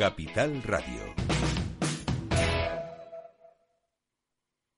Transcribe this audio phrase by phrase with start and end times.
[0.00, 1.14] Capital Radio.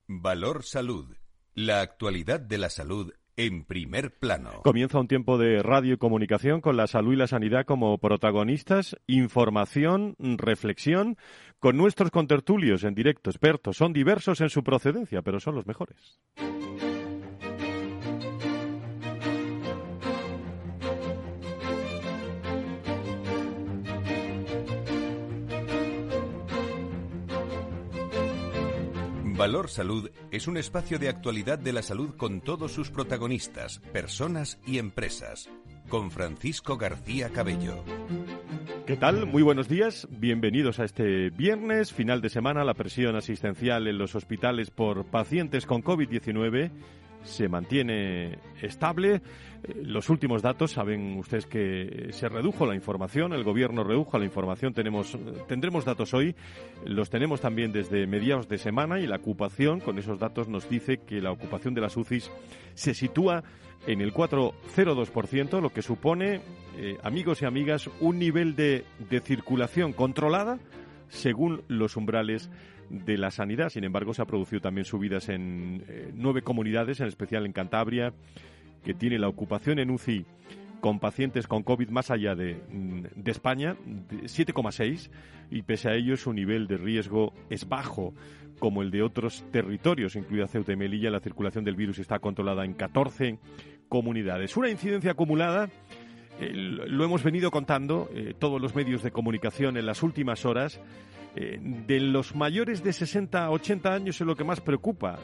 [0.09, 1.15] Valor Salud.
[1.55, 4.63] La actualidad de la salud en primer plano.
[4.65, 8.97] Comienza un tiempo de radio y comunicación con la salud y la sanidad como protagonistas,
[9.07, 11.17] información, reflexión,
[11.61, 13.77] con nuestros contertulios en directo, expertos.
[13.77, 16.19] Son diversos en su procedencia, pero son los mejores.
[29.43, 34.61] Valor Salud es un espacio de actualidad de la salud con todos sus protagonistas, personas
[34.65, 35.51] y empresas.
[35.89, 37.83] Con Francisco García Cabello.
[38.87, 39.27] ¿Qué tal?
[39.27, 40.07] Muy buenos días.
[40.13, 42.63] Bienvenidos a este viernes, final de semana.
[42.63, 46.71] La presión asistencial en los hospitales por pacientes con COVID-19
[47.23, 49.23] se mantiene estable.
[49.63, 54.25] Eh, los últimos datos, saben ustedes que se redujo la información, el gobierno redujo la
[54.25, 55.17] información, tenemos,
[55.49, 56.35] tendremos datos hoy,
[56.85, 60.99] los tenemos también desde mediados de semana y la ocupación, con esos datos nos dice
[60.99, 62.31] que la ocupación de las UCIs
[62.75, 63.45] se sitúa
[63.87, 66.41] en el 4,02%, lo que supone,
[66.77, 70.59] eh, amigos y amigas, un nivel de, de circulación controlada
[71.13, 72.51] según los umbrales
[72.93, 73.71] de la sanidad.
[73.71, 78.13] Sin embargo, se ha producido también subidas en eh, nueve comunidades, en especial en Cantabria,
[78.85, 80.25] que tiene la ocupación en UCI
[80.81, 83.77] con pacientes con COVID más allá de, mm, de España,
[84.27, 85.11] 7,6,
[85.51, 88.13] y pese a ello su nivel de riesgo es bajo,
[88.59, 91.11] como el de otros territorios, incluida Ceuta y Melilla.
[91.11, 93.39] La circulación del virus está controlada en 14
[93.89, 94.57] comunidades.
[94.57, 95.69] Una incidencia acumulada
[96.41, 100.81] eh, lo hemos venido contando eh, todos los medios de comunicación en las últimas horas.
[101.35, 105.19] Eh, de los mayores de 60 a 80 años es lo que más preocupa.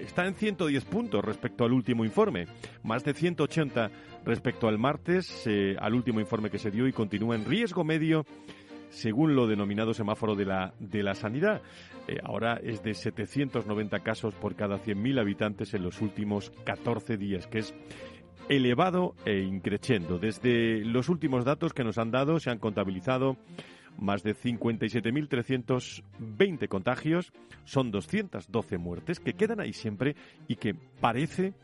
[0.00, 2.46] está en 110 puntos respecto al último informe,
[2.82, 3.90] más de 180
[4.24, 5.46] respecto al martes,
[5.78, 8.24] al último informe que se dio y continúa en riesgo medio
[8.88, 11.60] según lo denominado semáforo de la, de la sanidad.
[12.22, 17.58] ahora es de 790 casos por cada 100.000 habitantes en los últimos 14 días, que
[17.58, 17.74] es
[18.48, 20.18] elevado e increciendo.
[20.18, 23.36] Desde los últimos datos que nos han dado se han contabilizado
[23.98, 27.32] más de 57.320 contagios,
[27.64, 30.16] son 212 muertes que quedan ahí siempre
[30.48, 31.54] y que parece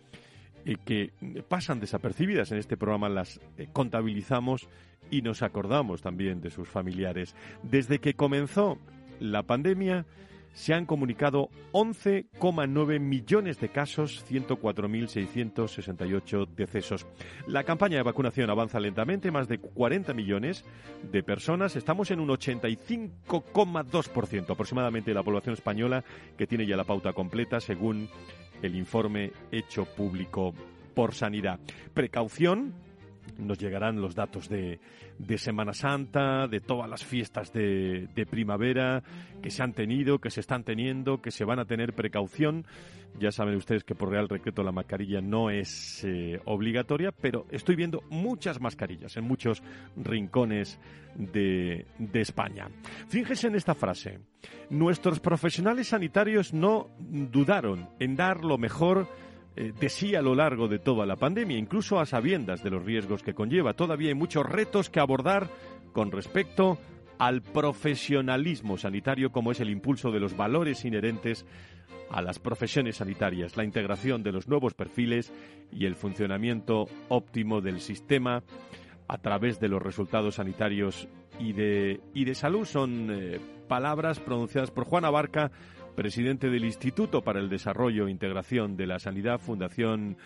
[0.64, 1.12] eh, que
[1.48, 4.68] pasan desapercibidas en este programa, las eh, contabilizamos
[5.10, 7.34] y nos acordamos también de sus familiares.
[7.62, 8.78] Desde que comenzó
[9.20, 10.06] la pandemia,
[10.52, 17.06] se han comunicado 11,9 millones de casos, 104.668 decesos.
[17.46, 20.64] La campaña de vacunación avanza lentamente, más de 40 millones
[21.10, 21.76] de personas.
[21.76, 26.04] Estamos en un 85,2% aproximadamente de la población española
[26.36, 28.08] que tiene ya la pauta completa, según
[28.62, 30.54] el informe hecho público
[30.94, 31.58] por Sanidad.
[31.94, 32.74] Precaución
[33.38, 34.80] nos llegarán los datos de,
[35.36, 39.02] Semana Santa, de todas las fiestas de, de, primavera
[39.42, 42.66] que se han tenido, que se están teniendo, que se van a tener precaución.
[43.18, 47.76] Ya saben ustedes que por Real Decreto la mascarilla no es eh, obligatoria, pero estoy
[47.76, 49.62] viendo muchas mascarillas en muchos
[49.96, 50.78] rincones
[51.14, 52.68] de, de España.
[53.08, 54.18] Fíjense en esta frase.
[54.70, 59.08] Nuestros profesionales sanitarios no dudaron en dar lo mejor
[59.54, 62.84] eh, de sí a lo largo de toda la pandemia, incluso a sabiendas de los
[62.84, 63.74] riesgos que conlleva.
[63.74, 65.48] Todavía hay muchos retos que abordar
[65.92, 66.78] con respecto
[67.18, 71.46] al profesionalismo sanitario, como es el impulso de los valores inherentes
[72.10, 75.32] a las profesiones sanitarias, la integración de los nuevos perfiles
[75.70, 78.42] y el funcionamiento óptimo del sistema
[79.08, 81.08] a través de los resultados sanitarios
[81.38, 82.64] y de, y de salud.
[82.64, 85.50] Son eh, palabras pronunciadas por Juana Barca,
[85.94, 90.16] presidente del Instituto para el Desarrollo e Integración de la Sanidad, Fundación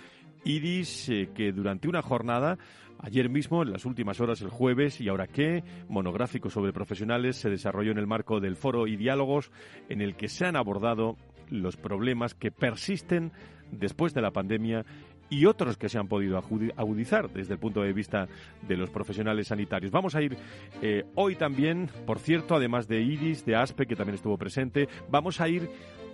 [0.45, 2.59] IRIS, eh, que durante una jornada,
[3.01, 7.51] ayer mismo, en las últimas horas, el jueves, y ahora qué, monográfico sobre profesionales, se
[7.51, 9.51] desarrolló en el marco del foro y diálogos
[9.89, 11.17] en el que se han abordado
[11.51, 13.33] los problemas que persisten
[13.71, 14.85] después de la pandemia
[15.29, 18.29] y otros que se han podido agudizar desde el punto de vista
[18.67, 19.91] de los profesionales sanitarios.
[19.91, 20.37] Vamos a ir
[20.83, 25.41] eh, hoy también, por cierto, además de IRIS, de ASPE, que también estuvo presente, vamos
[25.41, 25.69] a ir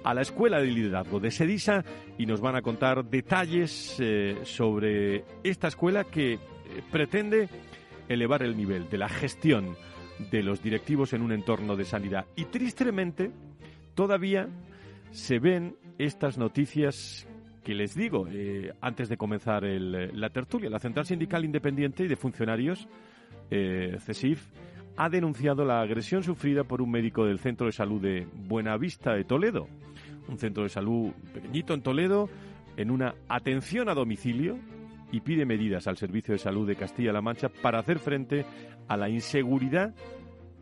[0.04, 1.84] a la Escuela de Liderazgo de Sedisa
[2.18, 6.38] y nos van a contar detalles eh, sobre esta escuela que eh,
[6.90, 7.48] pretende
[8.08, 9.76] elevar el nivel de la gestión
[10.30, 12.26] de los directivos en un entorno de sanidad.
[12.36, 13.30] Y tristemente,
[13.94, 14.48] todavía
[15.10, 17.26] se ven estas noticias
[17.62, 22.08] que les digo, eh, antes de comenzar el, la tertulia, la Central Sindical Independiente y
[22.08, 22.88] de Funcionarios,
[23.50, 24.48] eh, CESIF,
[24.96, 29.24] ha denunciado la agresión sufrida por un médico del Centro de Salud de Buenavista de
[29.24, 29.68] Toledo,
[30.28, 32.28] un centro de salud pequeñito en Toledo,
[32.76, 34.58] en una atención a domicilio
[35.10, 38.44] y pide medidas al Servicio de Salud de Castilla-La Mancha para hacer frente
[38.88, 39.94] a la inseguridad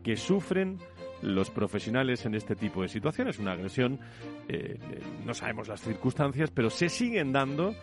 [0.03, 0.77] que sufren
[1.21, 3.39] los profesionales en este tipo de situaciones.
[3.39, 3.99] Una agresión,
[4.47, 4.77] eh,
[5.25, 7.75] no sabemos las circunstancias, pero se siguen dando,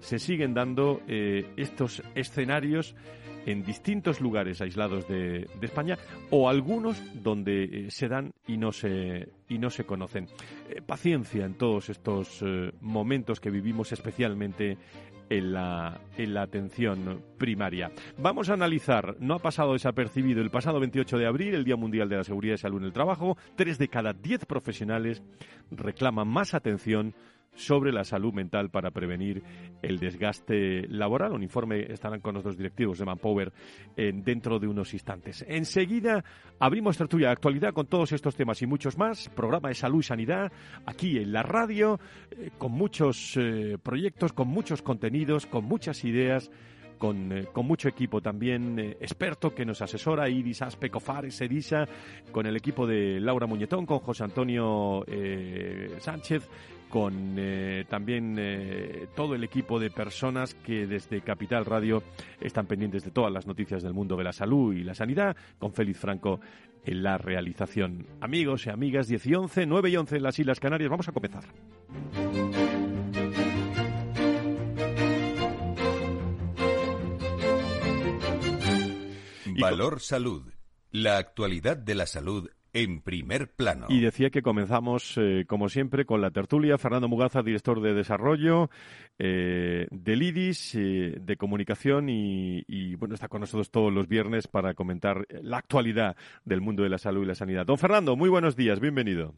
[0.00, 2.94] se siguen dando eh, estos escenarios
[3.46, 5.96] en distintos lugares aislados de, España
[6.30, 10.26] o algunos donde eh, se dan y no se, y no se conocen.
[10.84, 12.44] paciencia en todos estos
[12.80, 14.78] momentos que vivimos especialmente
[15.30, 17.90] en la, en la atención primaria.
[18.18, 22.08] Vamos a analizar, no ha pasado desapercibido, el pasado 28 de abril, el Día Mundial
[22.08, 25.22] de la Seguridad y Salud en el Trabajo, tres de cada diez profesionales
[25.70, 27.14] reclaman más atención
[27.56, 29.42] sobre la salud mental para prevenir
[29.82, 31.32] el desgaste laboral.
[31.32, 33.52] Un informe estarán con los dos directivos de Manpower
[33.96, 35.44] eh, dentro de unos instantes.
[35.48, 36.22] Enseguida
[36.58, 39.28] abrimos tertulia de actualidad con todos estos temas y muchos más.
[39.30, 40.52] Programa de salud y sanidad
[40.84, 41.98] aquí en la radio,
[42.30, 46.50] eh, con muchos eh, proyectos, con muchos contenidos, con muchas ideas.
[46.98, 51.86] Con, mucho equipo también experto que nos asesora, Iris Aspe, Cofares, Edisa,
[52.32, 55.04] con el equipo de Laura Muñetón, con José Antonio
[55.98, 56.48] Sánchez,
[56.88, 62.02] con eh, también eh, todo el equipo de personas que desde Capital Radio
[62.40, 65.72] están pendientes de todas las noticias del mundo de la salud y la sanidad, con
[65.72, 66.40] Félix Franco
[66.84, 68.06] en la realización.
[68.20, 71.12] Amigos y amigas, 10 y 11, 9 y 11 en las Islas Canarias, vamos a
[71.12, 71.44] comenzar.
[79.58, 80.52] Valor Salud.
[80.90, 83.86] La actualidad de la salud en primer plano.
[83.88, 86.76] Y decía que comenzamos, eh, como siempre, con la tertulia.
[86.76, 88.68] Fernando Mugaza, director de Desarrollo
[89.18, 94.74] eh, del IDIS, eh, de Comunicación, y, bueno, está con nosotros todos los viernes para
[94.74, 97.64] comentar la actualidad del mundo de la salud y la sanidad.
[97.64, 99.32] Don Fernando, muy buenos días, bienvenido.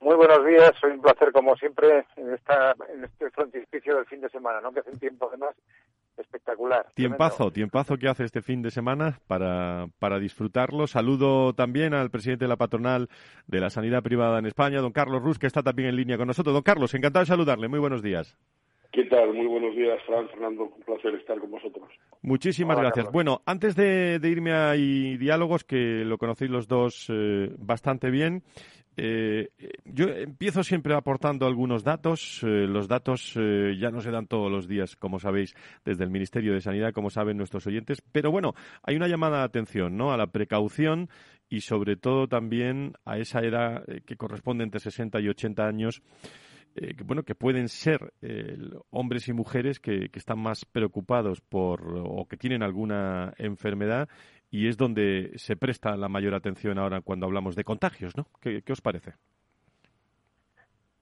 [0.00, 4.22] Muy buenos días, soy un placer como siempre en, esta, en este frontispicio del fin
[4.22, 4.72] de semana, ¿no?
[4.72, 5.54] que hace un tiempo además
[6.20, 6.86] espectacular.
[6.94, 10.86] Tiempazo, tiempazo que hace este fin de semana para, para disfrutarlo.
[10.86, 13.08] Saludo también al presidente de la patronal
[13.46, 16.26] de la sanidad privada en España, don Carlos Rus, que está también en línea con
[16.26, 16.54] nosotros.
[16.54, 17.68] Don Carlos, encantado de saludarle.
[17.68, 18.36] Muy buenos días.
[18.92, 19.32] ¿Qué tal?
[19.32, 20.64] Muy buenos días, Fran, Fernando.
[20.64, 21.88] Un placer estar con vosotros.
[22.22, 23.10] Muchísimas gracias.
[23.12, 28.42] Bueno, antes de, irme a diálogos, que lo conocéis los dos eh, bastante bien,
[28.96, 29.48] eh,
[29.84, 32.42] yo empiezo siempre aportando algunos datos.
[32.42, 35.54] Eh, los datos eh, ya no se dan todos los días, como sabéis,
[35.84, 38.02] desde el Ministerio de Sanidad, como saben nuestros oyentes.
[38.12, 40.12] Pero bueno, hay una llamada de atención ¿no?
[40.12, 41.08] a la precaución
[41.48, 46.02] y sobre todo también a esa edad que corresponde entre 60 y 80 años.
[46.74, 48.12] que, bueno, que pueden ser
[48.90, 54.08] hombres y mujeres que, que, están más preocupados por o que tienen alguna enfermedad
[54.50, 58.26] y es donde se presta la mayor atención ahora cuando hablamos de contagios, ¿no?
[58.40, 59.14] ¿Qué, os parece?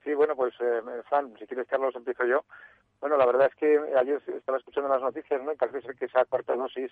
[0.04, 2.44] Sí, bueno, pues, eh, Fran, si quieres, Carlos, empiezo yo.
[3.00, 5.52] Bueno, la verdad es que ayer estaba escuchando las noticias, ¿no?
[5.52, 6.90] Y parece ser que esa cuarta dosis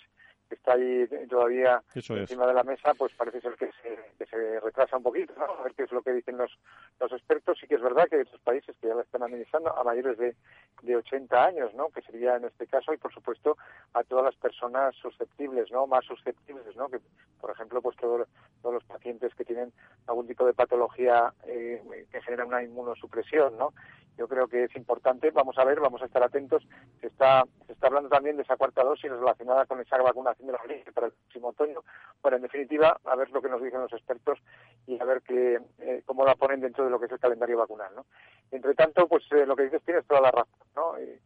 [0.49, 4.99] que está ahí todavía encima de la mesa, pues parece ser que se, se retrasa
[4.99, 5.47] un poquito, ¿no?
[5.47, 6.57] A ver qué es lo que dicen los,
[7.01, 7.59] los expertos.
[7.61, 10.17] Sí que es verdad que hay otros países que ya la están administrando a mayores
[10.17, 10.37] de,
[10.83, 11.89] de 80 años, ¿no?
[11.89, 13.57] Que sería en este caso, y por supuesto
[13.95, 15.89] a todas las personas susceptibles, ¿no?
[15.89, 16.89] Más susceptibles, ¿no?
[16.89, 17.01] Que,
[17.41, 18.29] por ejemplo, pues todos
[18.63, 19.73] los pacientes que tienen
[20.07, 21.83] algún tipo de patología eh,
[22.13, 23.73] que genera una inmunosupresión, ¿no?
[24.17, 25.31] Yo creo que es importante.
[25.31, 26.67] Vamos a ver, vamos a estar atentos.
[27.01, 30.53] Se está, se está hablando también de esa cuarta dosis relacionada con esa vacunación de
[30.53, 31.83] la gripe para el próximo otoño.
[32.23, 34.39] Bueno, en definitiva, a ver lo que nos dicen los expertos
[34.87, 37.59] y a ver que, eh, cómo la ponen dentro de lo que es el calendario
[37.59, 37.95] vacunal.
[37.95, 38.07] ¿no?
[38.51, 40.61] Entre tanto, pues eh, lo que dices tienes toda la razón.
[40.75, 40.99] ¿no?
[41.01, 41.21] Y,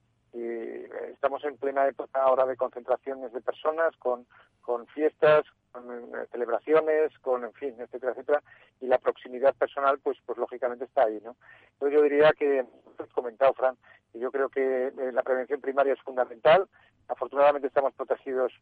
[1.13, 4.27] estamos en plena época ahora de concentraciones de personas, con,
[4.63, 8.43] con fiestas, con eh, celebraciones, con, en fin, etcétera, etcétera,
[8.81, 11.37] y la proximidad personal, pues, pues lógicamente está ahí, ¿no?
[11.73, 12.65] Entonces yo diría que,
[12.99, 13.77] has comentado, Fran,
[14.13, 16.69] que yo creo que eh, la prevención primaria es fundamental.
[17.09, 18.53] Afortunadamente estamos protegidos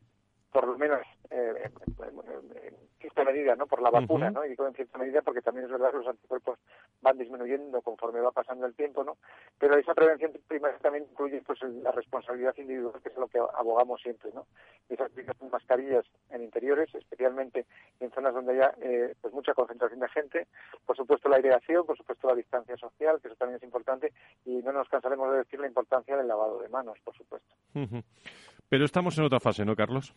[0.53, 1.01] por lo menos
[1.31, 3.67] eh, en cierta medida, ¿no?
[3.67, 4.45] Por la vacuna, ¿no?
[4.45, 6.59] Y digo en cierta medida porque también es verdad que los anticuerpos
[7.01, 9.19] van disminuyendo conforme va pasando el tiempo, ¿no?
[9.59, 14.01] Pero esa prevención primaria también incluye pues la responsabilidad individual, que es lo que abogamos
[14.01, 14.47] siempre, ¿no?
[14.89, 15.11] Esas
[15.51, 17.67] mascarillas en interiores, especialmente
[18.01, 20.47] en zonas donde haya eh, pues mucha concentración de gente,
[20.87, 24.13] por supuesto la aireación, por supuesto la distancia social, que eso también es importante,
[24.45, 27.55] y no nos cansaremos de decir la importancia del lavado de manos, por supuesto.
[28.69, 30.15] Pero estamos en otra fase, ¿no, Carlos?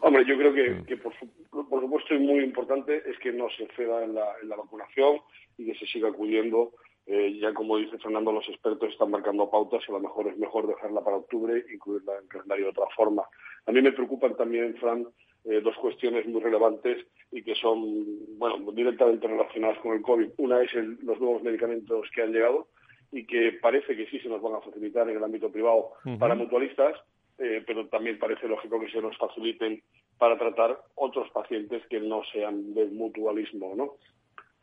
[0.00, 4.14] Hombre, yo creo que, por, supuesto y muy importante es que no se ceda en
[4.14, 5.20] la, vacunación
[5.56, 6.72] y que se siga acudiendo.
[7.06, 10.36] Eh, ya como dice Fernando, los expertos están marcando pautas y a lo mejor es
[10.36, 13.22] mejor dejarla para octubre incluirla en el calendario de otra forma.
[13.66, 15.06] A mí me preocupan también, Fran,
[15.44, 20.28] eh, dos cuestiones muy relevantes y que son bueno directamente relacionadas con el COVID.
[20.36, 22.68] Una es los nuevos medicamentos que han llegado
[23.10, 26.34] y que parece que sí se nos van a facilitar en el ámbito privado para
[26.34, 26.94] mutualistas
[27.38, 29.82] eh, pero también parece lógico que se nos faciliten
[30.18, 33.94] para tratar otros pacientes que no sean del mutualismo, ¿no?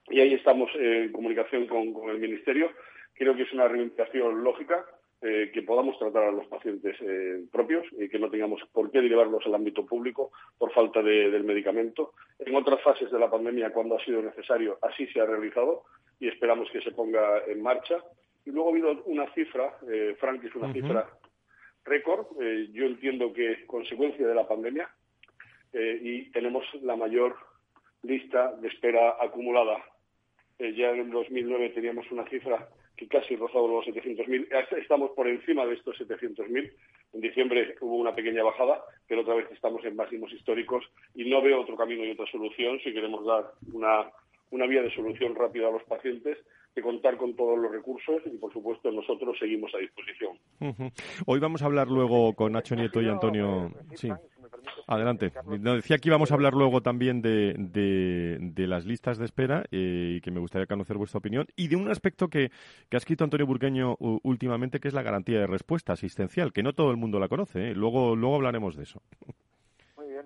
[0.09, 2.71] Y ahí estamos en comunicación con, el Ministerio.
[3.13, 4.85] Creo que es una reivindicación lógica
[5.21, 9.01] eh, que podamos tratar a los pacientes eh, propios y que no tengamos por qué
[9.01, 12.13] derivarlos al ámbito público por falta del medicamento.
[12.39, 15.83] En otras fases de la pandemia, cuando ha sido necesario, así se ha realizado
[16.19, 18.03] y esperamos que se ponga en marcha.
[18.45, 21.09] Y luego ha habido una cifra, eh, Frank, es una cifra
[21.85, 22.25] récord.
[22.41, 24.89] Eh, yo entiendo que es consecuencia de la pandemia
[25.73, 27.35] eh, y tenemos la mayor
[28.03, 29.77] lista de espera acumulada.
[30.59, 34.47] Eh, ya en el 2009 teníamos una cifra que casi rozaba los 700.000.
[34.77, 36.71] Estamos por encima de estos 700.000.
[37.13, 41.41] En diciembre hubo una pequeña bajada, pero otra vez estamos en máximos históricos y no
[41.41, 44.09] veo otro camino y otra solución si queremos dar una,
[44.51, 46.37] una vía de solución rápida a los pacientes
[46.75, 50.37] que contar con todos los recursos y, por supuesto, nosotros seguimos a disposición.
[51.25, 53.71] Hoy vamos a hablar luego con Nacho Nieto y Antonio.
[53.95, 54.11] Sí.
[54.87, 55.31] Adelante.
[55.45, 60.21] decía que íbamos a hablar luego también de, de, las listas de espera eh, y
[60.21, 62.51] que me gustaría conocer vuestra opinión y de un aspecto que,
[62.89, 66.73] que ha escrito Antonio Burgueño últimamente, que es la garantía de respuesta asistencial, que no
[66.73, 67.71] todo el mundo la conoce.
[67.71, 67.75] ¿eh?
[67.75, 69.01] Luego, luego hablaremos de eso.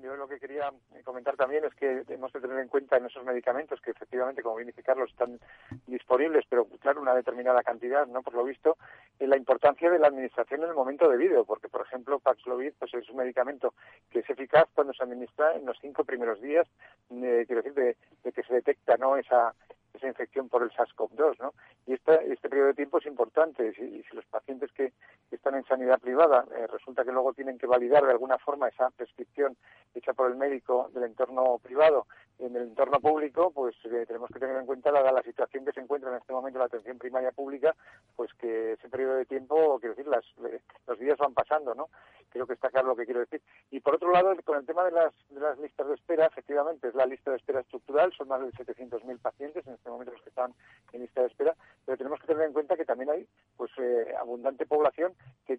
[0.10, 0.74] Yo lo que quería
[1.04, 4.56] comentar también es que hemos de tener en cuenta en esos medicamentos que efectivamente, como
[4.56, 5.40] bien Carlos, están
[5.86, 8.24] disponibles, pero claro, una determinada cantidad, ¿no?
[8.24, 8.76] Por lo visto,
[9.20, 13.08] la importancia de la administración en el momento debido, porque, por ejemplo, Paxlovid pues es
[13.12, 13.76] un medicamento
[14.10, 16.68] que es eficaz cuando se administra en los cinco primeros días,
[17.12, 19.16] eh, quiero decir, de, de, que se detecta, ¿no?
[19.16, 19.54] Esa,
[19.94, 21.54] esa infección por el SARS-CoV-2, ¿no?
[21.88, 23.70] Y este, periodo de tiempo es importante.
[23.70, 24.94] Y si, los pacientes que,
[25.32, 28.90] están en sanidad privada eh, resulta que luego tienen que validar de alguna forma esa
[28.90, 29.56] prescripción
[29.94, 32.08] hecha por el médico del entorno privado
[32.40, 35.74] en el entorno público, pues eh, tenemos que tener en cuenta, dada la situación que
[35.74, 37.76] se encuentra en este momento la atención primaria pública,
[38.16, 41.90] pues que ese periodo de tiempo, quiero decir, las, eh, los días van pasando, ¿no?
[42.30, 43.42] Creo que está claro lo que quiero decir.
[43.72, 46.88] Y por otro lado, con el tema de las, de las listas de espera, efectivamente,
[46.88, 50.22] es la lista de espera estructural, son más de 700.000 pacientes en este momento los
[50.22, 50.54] que están
[50.94, 51.56] en lista de espera,
[51.86, 55.14] pero tenemos que tener en cuenta que también hay pues eh, abundante población
[55.46, 55.58] que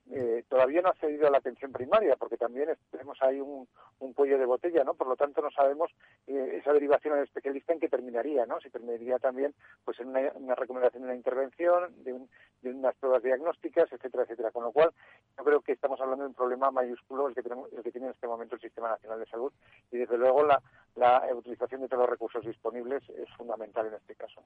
[0.48, 3.68] todavía no ha accedido a la atención primaria, porque también tenemos ahí un,
[4.00, 4.94] un cuello de botella, ¿no?
[4.94, 5.90] Por lo tanto, no sabemos
[6.26, 8.60] esa derivación al especialista en qué terminaría, ¿no?
[8.60, 12.12] Si terminaría también pues en una, recomendación de una intervención, de,
[12.70, 14.50] unas pruebas diagnósticas, etcétera, etcétera.
[14.50, 14.92] Con lo cual,
[15.36, 18.08] yo creo que estamos hablando de un problema mayúsculo el que, tenemos, el que tiene
[18.08, 19.52] en este momento el Sistema Nacional de Salud
[19.90, 20.62] y, desde luego, la,
[20.96, 24.42] la utilización de todos los recursos disponibles es fundamental en este caso.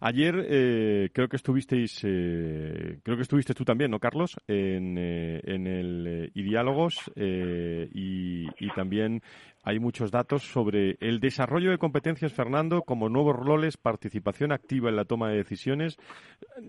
[0.00, 4.36] Ayer eh, creo que estuvisteis, eh, creo que estuviste tú también, ¿no, Carlos?
[4.46, 9.22] En, eh, en el Idiálogos y, y también
[9.68, 14.96] hay muchos datos sobre el desarrollo de competencias, Fernando, como nuevos roles, participación activa en
[14.96, 15.98] la toma de decisiones,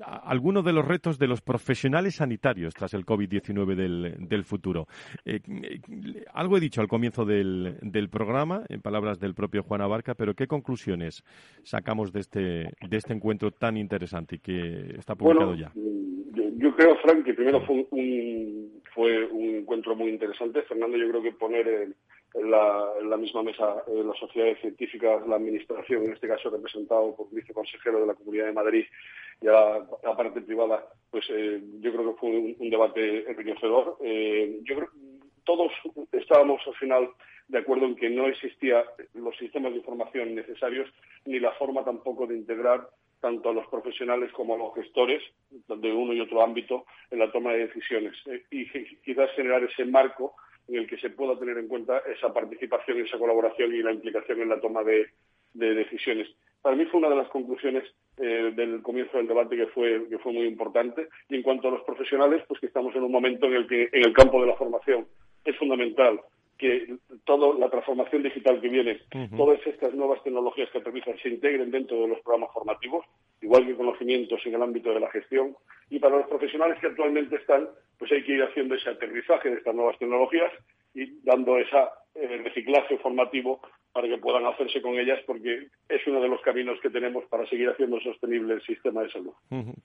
[0.04, 4.88] algunos de los retos de los profesionales sanitarios tras el COVID-19 del, futuro.
[5.24, 5.40] Eh,
[6.34, 10.48] algo he dicho al comienzo del, programa, en palabras del propio Juan Abarca, pero ¿qué
[10.48, 11.24] conclusiones
[11.64, 15.72] sacamos de este, de este encuentro tan interesante que está publicado ya?
[15.74, 20.64] Yo, creo, Frank, que primero fue un, fue un encuentro muy interesante.
[20.64, 21.66] Fernando, yo creo que poner...
[21.66, 21.96] El
[22.34, 27.28] en la, misma mesa eh, las sociedades científicas, la administración, en este caso representado por
[27.32, 28.86] el viceconsejero de la Comunidad de Madrid
[29.42, 33.98] y a la, parte privada, pues eh, yo creo que fue un, debate enriquecedor.
[34.02, 34.90] Eh, yo creo
[35.46, 35.72] todos
[36.12, 37.10] estábamos al final
[37.48, 38.84] de acuerdo en que no existían
[39.16, 40.88] los sistemas de información necesarios
[41.26, 42.88] ni la forma tampoco de integrar
[43.20, 47.32] tanto a los profesionales como a los gestores de uno y otro ámbito en la
[47.32, 48.16] toma de decisiones
[48.52, 48.70] y
[49.02, 50.36] quizás generar ese marco
[50.70, 54.42] en el que se pueda tener en cuenta esa participación, esa colaboración y la implicación
[54.42, 55.08] en la toma de,
[55.54, 56.28] decisiones.
[56.62, 57.84] Para mí fue una de las conclusiones
[58.18, 61.08] eh, del comienzo del debate que fue, que fue muy importante.
[61.28, 63.90] Y en cuanto a los profesionales, pues que estamos en un momento en el que
[63.92, 65.08] en el campo de la formación
[65.44, 66.22] es fundamental
[66.60, 69.00] que toda la transformación digital que viene,
[69.36, 73.06] todas estas nuevas tecnologías que aterrizan se integren dentro de los programas formativos,
[73.42, 75.56] igual que conocimientos en el ámbito de la gestión.
[75.90, 79.56] Y para los profesionales que actualmente están, pues hay que ir haciendo ese aterrizaje de
[79.56, 80.52] estas nuevas tecnologías
[80.94, 81.78] y dando ese
[82.16, 83.62] eh, reciclaje formativo
[83.94, 87.48] para que puedan hacerse con ellas, porque es uno de los caminos que tenemos para
[87.48, 89.34] seguir haciendo sostenible el sistema de salud.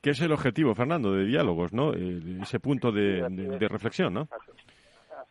[0.02, 1.92] ¿Qué es el objetivo, Fernando, de diálogos, ¿no?
[1.94, 4.28] ese punto de, de reflexión, ¿no?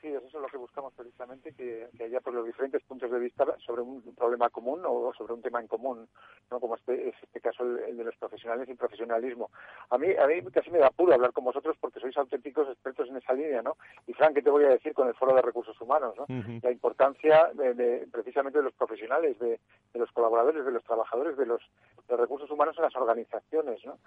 [0.03, 3.45] Sí, eso es lo que buscamos precisamente, que, haya por los diferentes puntos de vista
[3.65, 6.07] sobre un problema común o sobre un tema en común,
[6.49, 6.59] ¿no?
[6.59, 9.49] como este, es este caso el, de los profesionales y profesionalismo.
[9.89, 13.09] A mí, a mí casi me da apuro hablar con vosotros porque sois auténticos expertos
[13.09, 13.75] en esa línea, ¿no?
[14.07, 16.15] Y Frank, ¿qué te voy a decir con el Foro de Recursos Humanos?
[16.17, 16.25] ¿no?
[16.61, 19.59] La importancia de, precisamente de los profesionales, de,
[19.93, 21.61] los colaboradores, de los trabajadores, de los,
[22.07, 23.97] recursos humanos en las organizaciones, ¿no?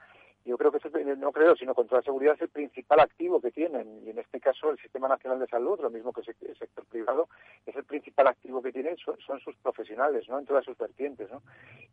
[0.46, 0.78] Yo creo que,
[1.16, 4.38] no creo, sino con toda seguridad, es el principal activo que tienen, y en este
[4.38, 7.28] caso el Sistema Nacional de Salud, lo mismo que el sector privado,
[7.66, 10.38] es el principal activo que tienen son, sus profesionales, ¿no?
[10.38, 11.42] En todas sus vertientes, ¿no?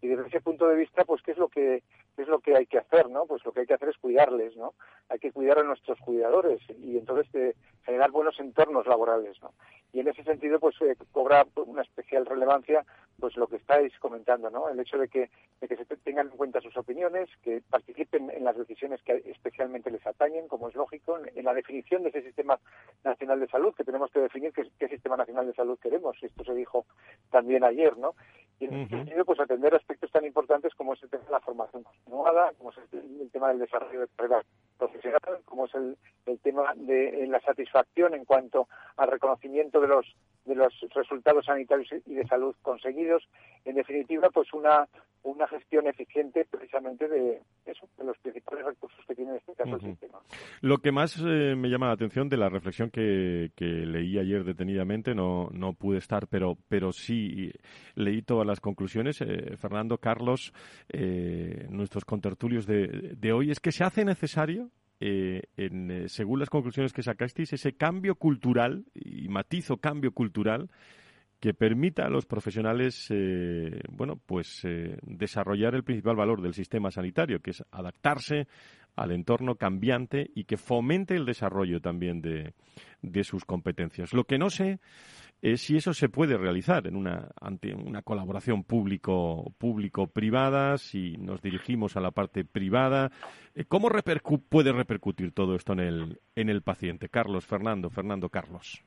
[0.02, 1.84] Y desde ese punto de vista, pues, ¿qué es lo que
[2.16, 3.26] qué es lo que hay que hacer, ¿no?
[3.26, 4.74] Pues lo que hay que hacer es cuidarles, ¿no?
[5.10, 9.54] Hay que cuidar a nuestros cuidadores y entonces eh, generar buenos entornos laborales, ¿no?
[9.94, 12.84] Y en ese sentido, pues eh, cobra una especial relevancia,
[13.20, 14.68] pues lo que estáis comentando, ¿no?
[14.68, 15.30] El hecho de que,
[15.62, 19.92] de que se tengan en cuenta sus opiniones, que participen en las decisiones que especialmente
[19.92, 22.60] les atañen, como es lógico, en, la definición de ese sistema
[23.04, 26.16] nacional de salud, que tenemos que definir qué, qué sistema nacional de salud queremos.
[26.22, 26.86] Esto se dijo
[27.32, 28.16] también ayer, ¿no?
[28.60, 31.40] Y en ese sentido, pues atender aspectos tan importantes como es el tema de la
[31.40, 34.44] formación continuada, como es el, tema del desarrollo de carrera
[34.78, 35.98] profesional, como es el,
[36.28, 40.06] el tema de la satisfacción en cuanto al reconocimiento de los
[40.46, 43.28] de los resultados sanitarios y de salud conseguidos.
[43.66, 44.88] En definitiva, pues una
[45.24, 49.76] una gestión eficiente precisamente de eso, de los principales recursos que tiene en este caso
[49.76, 50.20] el sistema.
[50.62, 54.44] Lo que más eh, me llama la atención de la reflexión que, que, leí ayer
[54.44, 57.52] detenidamente, no, no pude estar, pero, pero sí
[57.96, 59.22] leí todas las conclusiones.
[59.22, 60.54] Eh, Fernando, Carlos,
[60.90, 66.94] eh, nuestros contertulios de, de hoy, es que se hace necesario en, según las conclusiones
[66.94, 70.70] que sacasteis, ese cambio cultural, y matizo cambio cultural,
[71.44, 76.90] que permita a los profesionales, eh, bueno, pues eh, desarrollar el principal valor del sistema
[76.90, 78.48] sanitario, que es adaptarse
[78.96, 82.54] al entorno cambiante y que fomente el desarrollo también de,
[83.02, 84.14] de sus competencias.
[84.14, 84.80] Lo que no sé
[85.42, 91.98] es si eso se puede realizar en una, ante una colaboración público-privada, si nos dirigimos
[91.98, 93.12] a la parte privada.
[93.54, 93.90] Eh, ¿Cómo
[94.48, 97.10] puede repercutir todo esto en el, en el paciente?
[97.10, 98.86] Carlos, Fernando, Fernando, Carlos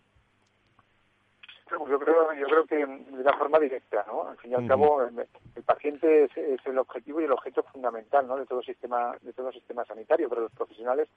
[1.71, 4.29] yo creo, yo creo que de una forma directa, ¿no?
[4.29, 6.31] Al fin y al cabo, el, paciente es,
[6.65, 8.37] el objetivo y el objeto fundamental, ¿no?
[8.37, 11.09] De todo sistema, de todo sistema sanitario, pero los profesionales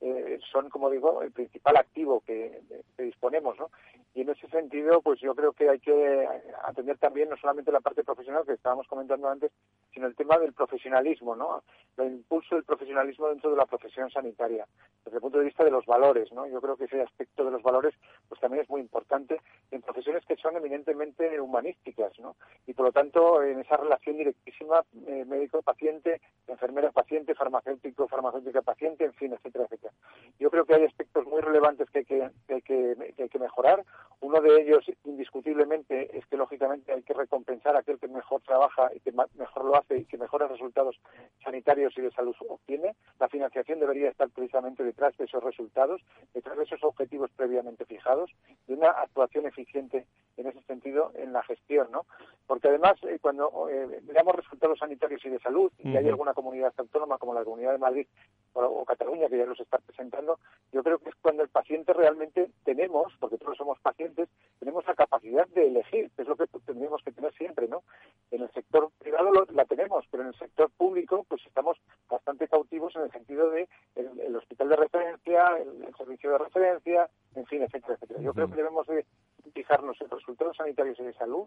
[0.00, 2.60] eh, son, como digo, el principal activo que,
[2.96, 3.70] disponemos, ¿no?
[4.14, 6.26] Y en ese sentido, pues yo creo que hay que
[6.64, 9.52] atender también no solamente la parte profesional que estábamos comentando antes,
[9.92, 11.62] sino el tema del profesionalismo, ¿no?
[11.98, 14.66] El impulso del profesionalismo dentro de la profesión sanitaria,
[15.04, 16.46] desde el punto de vista de los valores, ¿no?
[16.46, 17.94] Yo creo que ese aspecto de los valores,
[18.28, 22.36] pues también es muy importante en profesiones que son eminentemente humanísticas, ¿no?
[22.68, 29.64] Y por lo tanto, en esa relación directísima eh, médico-paciente, enfermera-paciente, farmacéutico-farmacéutica-paciente, en fin, etcétera,
[29.64, 29.92] etcétera.
[30.38, 32.30] Yo creo que hay aspectos muy relevantes que hay que,
[32.62, 33.84] que, hay que, mejorar.
[34.20, 38.90] Uno de ellos, indiscutiblemente, es que lógicamente hay que recompensar a aquel que mejor trabaja
[38.94, 41.00] y que mejor lo hace y que mejores resultados
[41.42, 42.94] sanitarios y de salud obtiene.
[43.18, 46.00] La financiación debería estar precisamente detrás de esos resultados,
[46.34, 48.30] detrás de esos objetivos previamente fijados,
[48.68, 52.06] de una actuación eficiente en ese sentido en la gestión, ¿no?
[52.46, 56.72] Porque además, eh, cuando eh, veamos resultados sanitarios y de salud, y hay alguna comunidad
[56.78, 58.06] autónoma como la Comunidad de Madrid
[58.54, 60.38] o, Cataluña que ya los está presentando,
[60.72, 64.94] yo creo que es cuando el paciente realmente tenemos, porque todos somos pacientes, tenemos la
[64.94, 67.82] capacidad de elegir, que es lo que tendríamos que tener siempre, ¿no?
[68.30, 71.76] En el sector privado la tenemos, pero en el sector público, pues estamos
[72.08, 77.46] bastante cautivos en el sentido de el, hospital de referencia, el, servicio de referencia, en
[77.46, 78.20] fin, etcétera, etcétera.
[78.20, 79.04] Yo creo que debemos de
[79.52, 81.46] fijarnos en resultados sanitarios y de salud,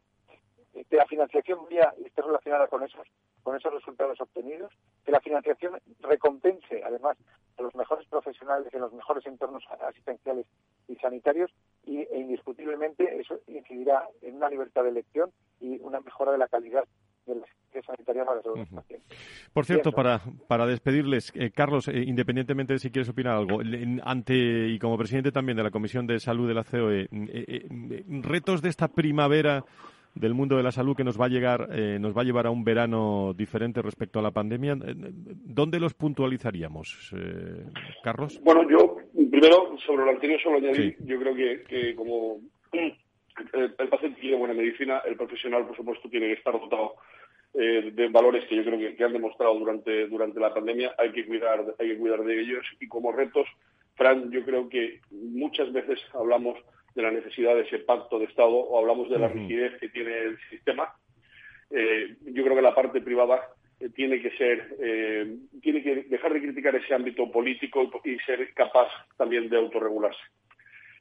[0.73, 3.07] eh, que la financiación vía esté relacionada con esos,
[3.43, 4.71] con esos resultados obtenidos,
[5.05, 7.17] que la financiación recompense además
[7.57, 10.45] a los mejores profesionales en los mejores entornos asistenciales
[10.87, 11.51] y sanitarios
[11.83, 16.47] y, e indiscutiblemente eso incidirá en una libertad de elección y una mejora de la
[16.47, 16.85] calidad
[17.25, 19.17] de la sanitaria para todos los pacientes.
[19.53, 23.61] Por cierto, para, para despedirles, eh, Carlos, eh, independientemente de si quieres opinar algo,
[24.03, 27.65] ante y como presidente también de la Comisión de Salud de la COE, eh,
[28.21, 29.63] retos de esta primavera
[30.13, 32.51] del mundo de la salud que nos va a llegar, nos va a llevar a
[32.51, 34.75] un verano diferente respecto a la pandemia.
[34.77, 37.15] ¿Dónde los puntualizaríamos,
[38.03, 38.41] Carlos?
[38.43, 42.41] Bueno, yo primero sobre lo anterior solo añadir, yo creo que, como
[43.53, 46.95] el, paciente tiene buena medicina, el profesional, por supuesto, tiene que estar dotado
[47.53, 51.25] eh, de valores que yo creo que, han demostrado durante, durante la pandemia, hay que,
[51.25, 53.45] cuidar, hay que cuidar de ellos y como retos,
[53.95, 56.57] Fran, yo creo que muchas veces hablamos
[56.95, 60.17] de la necesidad de ese pacto de Estado o hablamos de la rigidez que tiene
[60.17, 60.93] el sistema.
[61.69, 63.41] Eh, yo creo que la parte privada
[63.81, 64.77] eh, tiene que ser,
[65.61, 68.87] tiene que dejar de criticar ese ámbito político y, ser capaz
[69.17, 70.23] también de autorregularse.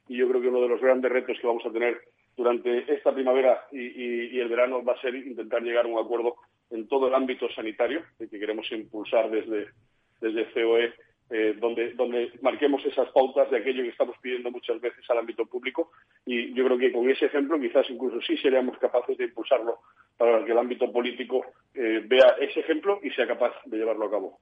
[0.09, 2.01] Y yo creo que uno de los grandes retos que vamos a tener
[2.35, 6.35] durante esta primavera y, el verano va a ser intentar llegar a un acuerdo
[6.69, 9.67] en todo el ámbito sanitario que queremos impulsar desde,
[10.21, 10.93] desde COE,
[11.29, 15.45] eh, donde, donde marquemos esas pautas de aquello que estamos pidiendo muchas veces al ámbito
[15.45, 15.91] público
[16.25, 19.79] y yo creo que con ese ejemplo quizás incluso sí seríamos capaces de impulsarlo
[20.17, 24.11] para que el ámbito político eh, vea ese ejemplo y sea capaz de llevarlo a
[24.11, 24.39] cabo.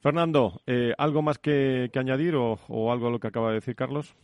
[0.00, 3.76] Fernando, eh, ¿algo más que, añadir o, o algo a lo que acaba de decir
[3.76, 4.16] Carlos?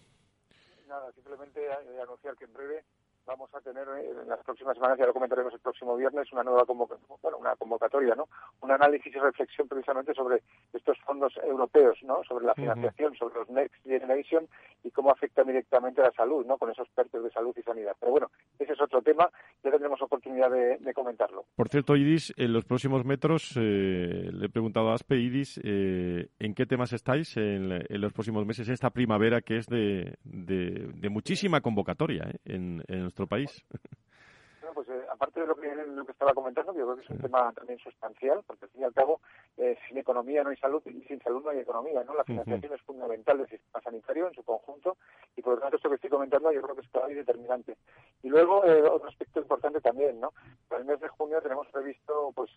[1.14, 1.60] simplemente
[2.26, 2.84] anunciar que en breve
[3.26, 6.44] vamos a tener eh, en las próximas semanas, ya lo comentaremos el próximo viernes, una
[6.44, 8.28] nueva convocatoria, bueno, una convocatoria, ¿no?
[8.60, 12.22] Un análisis y reflexión precisamente sobre estos fondos europeos, ¿no?
[12.24, 14.48] Sobre la financiación, sobre los Next Generation
[14.84, 16.56] y cómo afecta directamente a la salud, ¿no?
[16.56, 17.96] Con esos expertos de salud y sanidad.
[17.98, 19.28] Pero bueno, ese es otro tema,
[19.62, 21.44] ya tendremos oportunidad de, comentarlo.
[21.56, 26.28] Por cierto, Idis, en los próximos metros, eh, le he preguntado a Aspe, Idis, eh,
[26.38, 27.68] ¿en qué temas estáis en,
[28.00, 33.64] los próximos meses, esta primavera que es de, de, muchísima convocatoria en, en nuestro país.
[34.60, 37.10] Bueno, pues eh, aparte de lo que, lo que estaba comentando, yo creo que es
[37.10, 39.20] un tema también sustancial, porque al fin y al cabo,
[39.58, 42.14] eh, sin economía no hay salud y sin salud no hay economía, ¿no?
[42.14, 44.98] La financiación es fundamental del sistema sanitario en su conjunto
[45.34, 47.76] y por lo tanto esto que estoy comentando yo creo que es y determinante.
[48.22, 50.32] Y luego, eh, otro aspecto importante también, ¿no?
[50.68, 52.50] Para el mes de junio tenemos previsto pues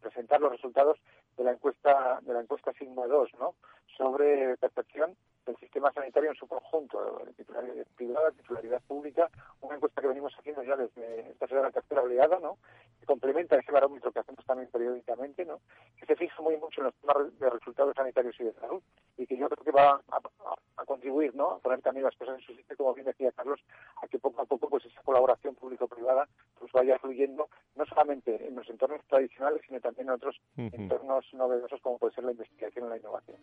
[0.00, 0.98] presentar los resultados
[1.36, 3.54] de la encuesta de la encuesta Sigma 2, ¿no?
[3.96, 9.28] Sobre percepción del sistema sanitario en su conjunto, titularidad privada, titularidad pública,
[9.60, 12.58] una encuesta que venimos haciendo ya desde esta será la tercera oleada, ¿no?
[12.98, 15.60] que complementa ese barómetro que hacemos también periódicamente, ¿no?
[15.98, 18.82] que se fija muy mucho en los temas de resultados sanitarios y de salud
[19.16, 21.52] y que yo creo que va a, contribuir ¿no?
[21.52, 23.60] a poner también las cosas en su sitio, como bien decía Carlos,
[24.02, 26.26] a que poco a poco pues esa colaboración público-privada
[26.58, 31.80] pues vaya fluyendo no solamente en los entornos tradicionales, sino también en otros entornos novedosos
[31.82, 33.36] como puede ser la investigación y la innovación.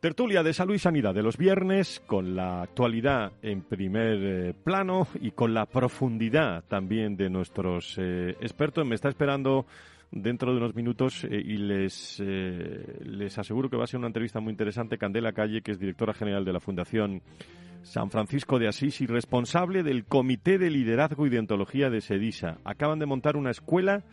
[0.00, 5.06] Tertulia de salud y sanidad de los viernes, con la actualidad en primer eh, plano
[5.14, 8.86] y con la profundidad también de nuestros eh, expertos.
[8.86, 9.66] Me está esperando
[10.12, 14.38] dentro de unos minutos eh, y les, les aseguro que va a ser una entrevista
[14.38, 14.98] muy interesante.
[14.98, 17.22] Candela Calle, que es directora general de la Fundación
[17.82, 22.58] San Francisco de Asís y responsable del Comité de Liderazgo y de Ontología de SEDISA.
[22.64, 24.04] Acaban de montar una escuela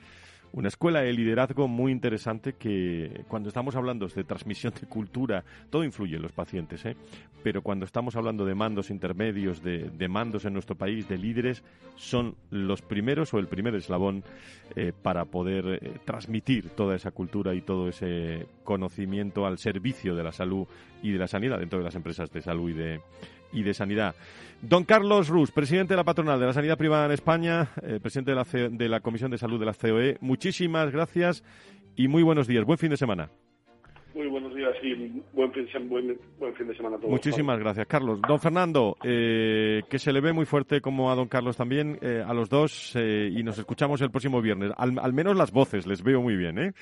[0.52, 5.84] una escuela de liderazgo muy interesante que cuando estamos hablando de transmisión de cultura, todo
[5.84, 6.96] influye en los pacientes, ¿eh?
[7.44, 11.64] pero cuando estamos hablando de mandos intermedios, de, mandos en nuestro país, de líderes,
[11.96, 14.24] son los primeros o el primer eslabón
[14.76, 20.24] eh, para poder eh, transmitir toda esa cultura y todo ese conocimiento al servicio de
[20.24, 20.68] la salud
[21.02, 23.02] y de la sanidad dentro de las empresas de salud y de,
[23.52, 24.16] y de Sanidad.
[24.62, 28.32] Don Carlos Rus, presidente de la patronal de la sanidad privada en España, eh, presidente
[28.32, 31.44] de la, de la Comisión de Salud de la COE, muchísimas gracias
[31.96, 32.66] y muy buenos días.
[32.66, 33.30] Buen fin de semana.
[34.14, 37.12] Muy buenos días y buen fin, de semana a todos.
[37.12, 38.20] Muchísimas gracias, Carlos.
[38.28, 42.22] Don Fernando, eh, que se le ve muy fuerte como a don Carlos también, eh,
[42.26, 44.72] a los dos, y nos escuchamos el próximo viernes.
[44.76, 46.74] Al, al, menos las voces les veo muy bien, ¿eh?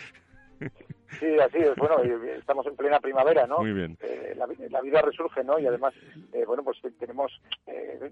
[1.20, 1.76] Sí, así es.
[1.76, 2.02] Bueno,
[2.38, 3.60] estamos en plena primavera, ¿no?
[3.60, 3.98] Muy bien.
[4.02, 5.58] Eh, la, vida resurge, ¿no?
[5.60, 5.94] Y además,
[6.34, 7.32] eh, bueno, pues tenemos
[7.66, 8.12] eh,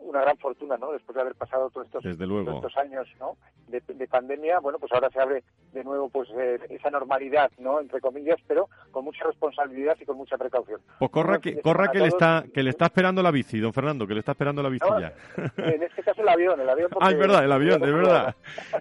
[0.00, 0.92] una gran fortuna, ¿no?
[0.92, 3.36] Después de haber pasado todos estos, estos años, ¿no?
[3.68, 6.28] De, pandemia, bueno, pues ahora se abre de nuevo, pues
[6.70, 7.80] esa normalidad, ¿no?
[7.80, 10.80] Entre comillas, pero con mucha responsabilidad y con mucha precaución.
[10.98, 14.06] Pues corra que, corra que le está que le está esperando la bici, don Fernando,
[14.06, 15.12] que le está esperando la bici ya.
[15.58, 16.90] En este caso el avión, el avión.
[17.00, 18.36] ah, es verdad, el avión, es verdad.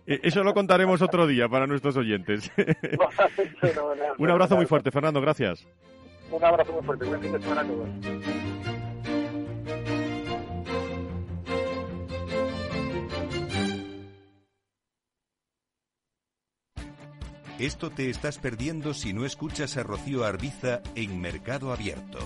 [0.06, 2.52] Eso lo contaremos otro día para nuestros oyentes.
[4.17, 5.65] Un abrazo muy fuerte, Fernando, gracias.
[6.31, 7.89] Un abrazo muy fuerte, buen fin de semana a todos.
[17.57, 22.19] Esto te estás perdiendo si no escuchas a Rocío Arbiza en Mercado Abierto.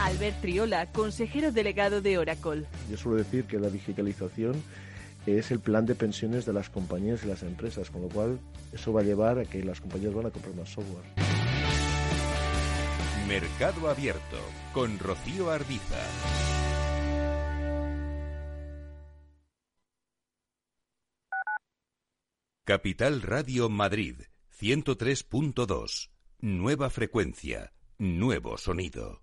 [0.00, 2.64] Albert Triola, consejero delegado de Oracle.
[2.90, 4.62] Yo suelo decir que la digitalización
[5.26, 8.38] es el plan de pensiones de las compañías y las empresas, con lo cual
[8.72, 11.04] eso va a llevar a que las compañías van a comprar más software.
[13.28, 14.38] Mercado Abierto
[14.72, 15.98] con Rocío Arbiza.
[22.64, 24.16] Capital Radio Madrid
[24.60, 26.10] 103.2.
[26.40, 29.22] Nueva frecuencia, nuevo sonido.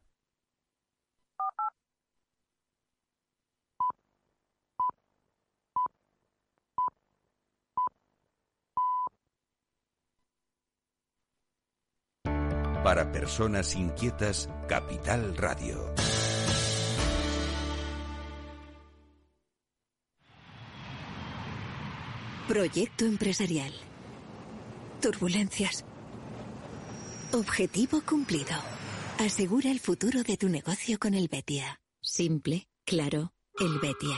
[12.83, 15.93] Para personas inquietas, Capital Radio.
[22.47, 23.71] Proyecto empresarial.
[24.99, 25.85] Turbulencias.
[27.33, 28.55] Objetivo cumplido.
[29.19, 31.79] Asegura el futuro de tu negocio con el Betia.
[32.01, 34.17] Simple, claro, el Betia.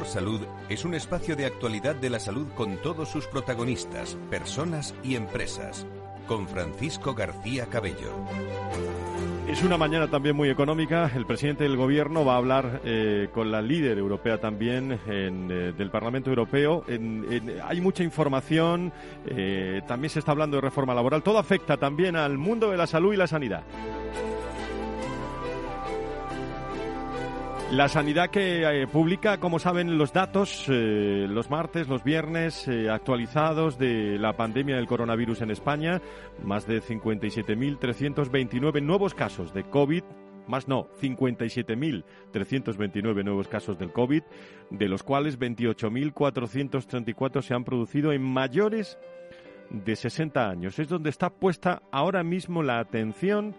[0.00, 5.16] Salud es un espacio de actualidad de la salud con todos sus protagonistas, personas y
[5.16, 5.86] empresas.
[6.26, 8.10] Con Francisco García Cabello.
[9.46, 11.10] Es una mañana también muy económica.
[11.14, 15.90] El presidente del gobierno va a hablar eh, con la líder europea también eh, del
[15.90, 16.84] Parlamento Europeo.
[16.88, 18.92] hay mucha información.
[19.26, 21.22] Eh, también se está hablando de reforma laboral.
[21.22, 23.62] Todo afecta también al mundo de la salud y la sanidad.
[27.72, 32.90] La sanidad que eh, publica, como saben, los datos eh, los martes, los viernes eh,
[32.90, 36.02] actualizados de la pandemia del coronavirus en España.
[36.44, 40.02] Más de 57.329 nuevos casos de COVID.
[40.46, 44.22] Más no, 57.329 nuevos casos del COVID,
[44.68, 48.98] de los cuales 28.434 se han producido en mayores
[49.70, 50.78] de 60 años.
[50.78, 53.56] Es donde está puesta ahora mismo la atención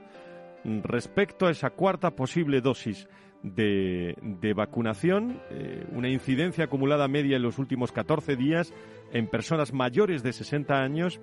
[0.83, 3.07] respecto a esa cuarta posible dosis
[3.43, 8.73] de, vacunación, eh, una incidencia acumulada media en los últimos 14 días
[9.11, 11.21] en personas mayores de 60 años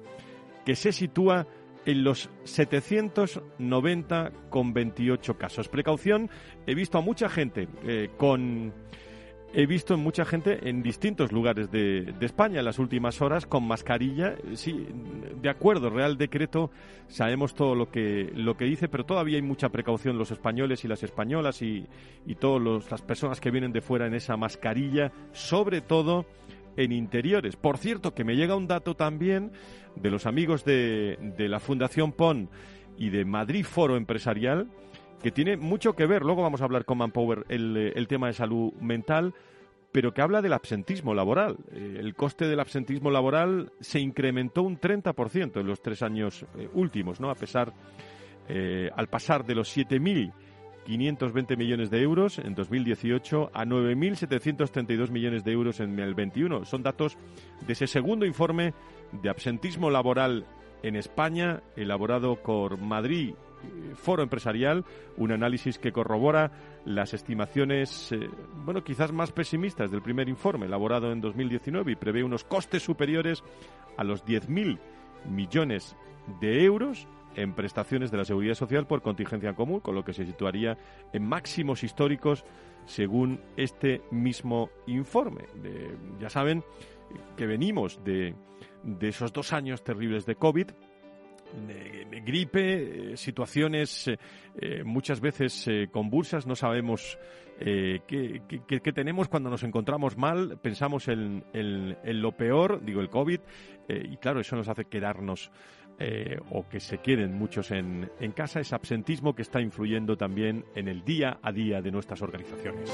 [0.64, 1.48] que se sitúa
[1.86, 5.68] en los 790,28 casos.
[5.68, 6.28] Precaución,
[6.66, 8.74] he visto a mucha gente eh, con
[9.52, 14.36] He visto mucha gente en distintos lugares de, España en las últimas horas con mascarilla.
[14.54, 14.86] Sí,
[15.42, 16.70] de acuerdo, Real Decreto,
[17.08, 20.88] sabemos todo lo que, lo que dice, pero todavía hay mucha precaución los españoles y
[20.88, 21.84] las españolas y,
[22.26, 26.26] y todas las personas que vienen de fuera en esa mascarilla, sobre todo
[26.76, 27.56] en interiores.
[27.56, 29.50] Por cierto, que me llega un dato también
[29.96, 32.48] de los amigos de, de la Fundación PON
[32.96, 34.68] y de Madrid Foro Empresarial,
[35.22, 38.28] que tiene mucho que ver, luego vamos a hablar con Manpower, el, eh, el tema
[38.28, 39.34] de salud mental,
[39.92, 41.58] pero que habla del absentismo laboral.
[41.72, 46.68] Eh, el coste del absentismo laboral se incrementó un 30% en los tres años eh,
[46.72, 47.30] últimos, ¿no?
[47.30, 47.72] A pesar,
[48.96, 55.78] al pasar de los 7.520 millones de euros en 2018 a 9.732 millones de euros
[55.78, 56.64] en el 21.
[56.64, 57.16] Son datos
[57.64, 58.74] de ese segundo informe
[59.12, 60.46] de absentismo laboral
[60.82, 63.34] en España, elaborado por Madrid
[63.94, 64.84] Foro Empresarial,
[65.16, 66.52] un análisis que corrobora
[66.84, 68.28] las estimaciones, eh,
[68.64, 73.42] bueno, quizás más pesimistas del primer informe, elaborado en 2019, y prevé unos costes superiores
[73.96, 74.78] a los 10.000
[75.28, 75.96] millones
[76.40, 80.26] de euros en prestaciones de la seguridad social por contingencia común, con lo que se
[80.26, 80.76] situaría
[81.12, 82.44] en máximos históricos
[82.86, 85.44] según este mismo informe.
[86.18, 86.64] ya saben
[87.36, 88.34] que venimos de,
[88.82, 90.70] de esos dos años terribles de COVID,
[92.24, 94.18] gripe, eh, situaciones eh,
[94.60, 97.18] eh, muchas veces convulsas, no sabemos
[97.58, 98.40] qué,
[98.94, 101.44] tenemos cuando nos encontramos mal, pensamos en,
[102.02, 103.40] lo peor, digo el COVID,
[103.88, 105.52] y claro, eso nos hace quedarnos
[106.48, 110.88] o que se queden muchos en, en casa, ese absentismo que está influyendo también en
[110.88, 112.90] el día a día de nuestras organizaciones.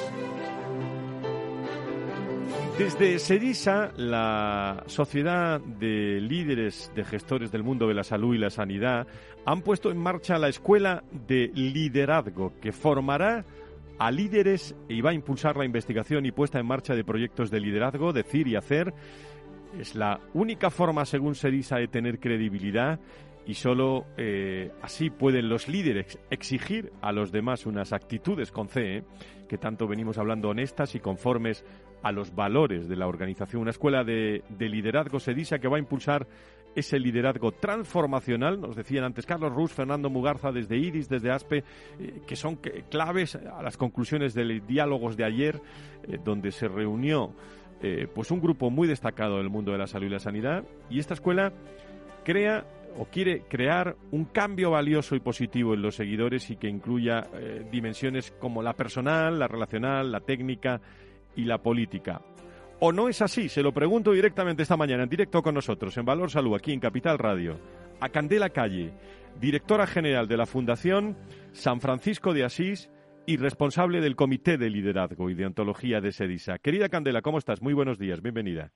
[2.79, 8.51] Desde SEDISA, la Sociedad de Líderes de Gestores del Mundo de la Salud y la
[8.51, 9.07] Sanidad,
[9.47, 13.47] han puesto en marcha la Escuela de Liderazgo, que formará
[13.99, 17.61] a líderes y va a impulsar la investigación y puesta en marcha de proyectos de
[17.61, 18.93] liderazgo, decir y hacer.
[19.81, 23.01] Es la única forma, según SEDISA, de tener credibilidad
[23.47, 28.99] y solo eh, así pueden los líderes exigir a los demás unas actitudes con C,
[28.99, 29.05] ¿eh?
[29.49, 31.65] que tanto venimos hablando honestas y conformes
[32.03, 33.63] a los valores de la organización.
[33.63, 36.27] Una escuela de, liderazgo se dice que va a impulsar
[36.75, 41.65] ese liderazgo transformacional, nos decían antes Carlos Rus, Fernando Mugarza desde IRIS, desde ASPE,
[41.99, 42.57] eh, que son
[42.91, 45.61] claves a las conclusiones de los diálogos de ayer,
[46.23, 47.33] donde se reunió
[47.83, 50.65] eh, pues un grupo muy destacado del mundo de la salud y la sanidad.
[50.89, 51.53] Y esta escuela
[52.25, 52.65] crea
[52.99, 57.67] o quiere crear un cambio valioso y positivo en los seguidores y que incluya eh,
[57.71, 60.81] dimensiones como la personal, la relacional, la técnica
[61.37, 62.22] y la política.
[62.81, 63.49] ¿O no es así?
[63.49, 66.81] Se lo pregunto directamente esta mañana en directo con nosotros en Valor Salud, aquí en
[66.81, 67.59] Capital Radio,
[68.01, 68.92] a Candela Calle,
[69.40, 71.16] directora general de la Fundación
[71.53, 72.90] San Francisco de Asís
[73.27, 76.59] y responsable del Comité de Liderazgo y de Ontología de SEDISA.
[76.59, 77.62] Querida Candela, ¿cómo estás?
[77.62, 78.72] Muy buenos días, bienvenida.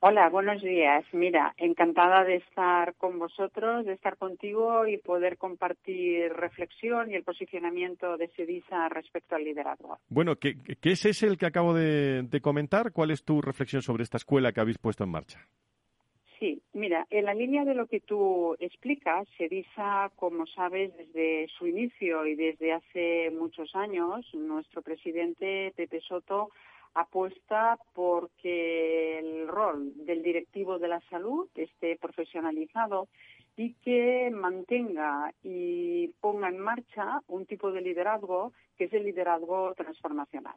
[0.00, 1.04] Hola, buenos días.
[1.12, 7.24] Mira, encantada de estar con vosotros, de estar contigo y poder compartir reflexión y el
[7.24, 9.98] posicionamiento de SEDISA respecto al liderazgo.
[10.08, 12.92] Bueno, ¿qué, es ese el que acabo de, de comentar?
[12.92, 15.40] ¿Cuál es tu reflexión sobre esta escuela que habéis puesto en marcha?
[16.38, 21.66] Sí, mira, en la línea de lo que tú explicas, SEDISA, como sabes, desde su
[21.66, 26.50] inicio y desde hace muchos años, nuestro presidente Pepe Soto
[26.94, 33.08] apuesta porque el rol del directivo de la salud esté profesionalizado
[33.56, 39.74] y que mantenga y ponga en marcha un tipo de liderazgo que es el liderazgo
[39.74, 40.54] transformacional.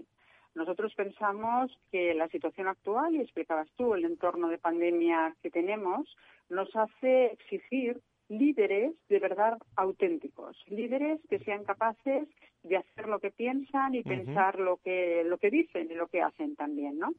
[0.53, 6.15] Nosotros pensamos que la situación actual, y explicabas tú, el entorno de pandemia que tenemos,
[6.49, 12.27] nos hace exigir líderes de verdad auténticos, líderes que sean capaces
[12.63, 16.21] de hacer lo que piensan y pensar lo que lo que dicen y lo que
[16.21, 17.13] hacen también, ¿no?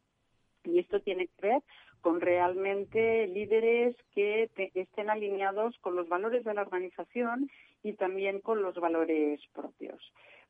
[0.64, 1.62] Y esto tiene que ver
[2.00, 7.50] con realmente líderes que estén alineados con los valores de la organización
[7.82, 10.00] y también con los valores propios.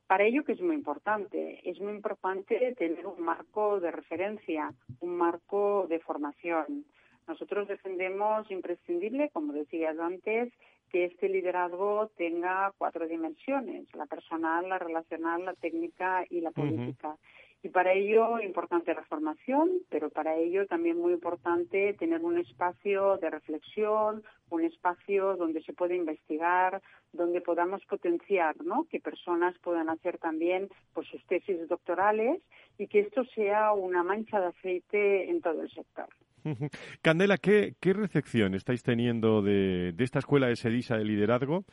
[0.06, 5.16] Para ello, que es muy importante, es muy importante tener un marco de referencia, un
[5.16, 6.84] marco de formación.
[7.28, 10.52] Nosotros defendemos imprescindible, como decías antes,
[10.90, 17.16] que este liderazgo tenga cuatro dimensiones, la personal, la relacional, la técnica y la política.
[17.64, 23.18] Y para ello, importante la formación, pero para ello también muy importante tener un espacio
[23.18, 26.82] de reflexión, un espacio donde se pueda investigar,
[27.12, 28.84] donde podamos potenciar, ¿no?
[28.90, 32.42] Que personas puedan hacer también pues, sus tesis doctorales
[32.78, 36.08] y que esto sea una mancha de aceite en todo el sector.
[37.02, 41.64] Candela, ¿qué, recepción estáis teniendo de, esta escuela de Sedisa de liderazgo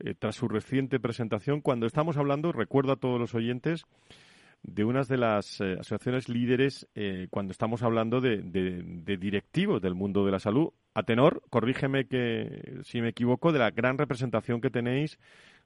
[0.00, 1.60] eh, tras su reciente presentación?
[1.60, 3.84] Cuando estamos hablando, recuerdo a todos los oyentes,
[4.62, 8.42] de unas de las eh, asociaciones líderes eh, cuando estamos hablando de,
[9.18, 10.70] directivos del mundo de la salud.
[10.94, 15.18] A tenor, corrígeme que si me equivoco, de la gran representación que tenéis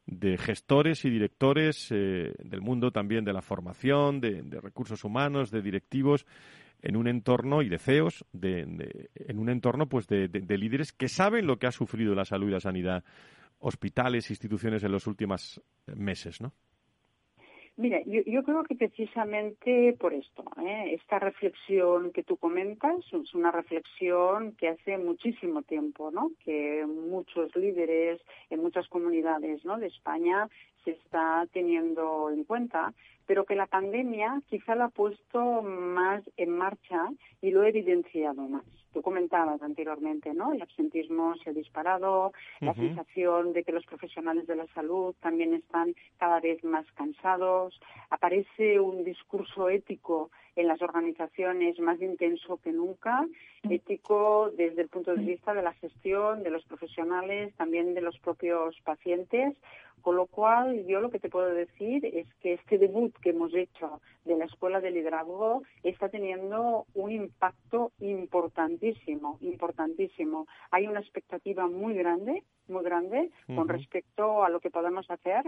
[0.04, 6.26] de gestores y directores del mundo también de la formación, de, recursos humanos, de directivos
[6.82, 11.46] en un entorno y de CEOs, de, en un entorno pues de, líderes que saben
[11.46, 13.04] lo que ha sufrido la salud y la sanidad,
[13.60, 16.52] hospitales, instituciones en los últimos meses, ¿no?
[17.76, 20.92] Mira, yo, creo que precisamente por esto, ¿eh?
[20.92, 26.32] esta reflexión que tú comentas es una reflexión que hace muchísimo tiempo, ¿no?
[26.44, 29.78] Que muchos líderes en muchas comunidades, ¿no?
[29.78, 30.50] De España
[30.84, 32.92] se está teniendo en cuenta
[33.32, 37.08] pero que la pandemia quizá la ha puesto más en marcha
[37.40, 38.62] y lo ha evidenciado más.
[38.92, 40.52] Tú comentabas anteriormente, ¿no?
[40.52, 45.54] El absentismo se ha disparado, la sensación de que los profesionales de la salud también
[45.54, 52.72] están cada vez más cansados, aparece un discurso ético en las organizaciones más intenso que
[52.72, 53.26] nunca,
[53.62, 58.18] ético desde el punto de vista de la gestión, de los profesionales, también de los
[58.18, 59.56] propios pacientes,
[60.02, 63.54] con lo cual, yo lo que te puedo decir es que este debut que hemos
[63.54, 70.46] hecho de la Escuela de Liderazgo está teniendo un impacto importantísimo, importantísimo.
[70.70, 75.44] Hay una expectativa muy grande, muy grande con respecto a lo que podemos hacer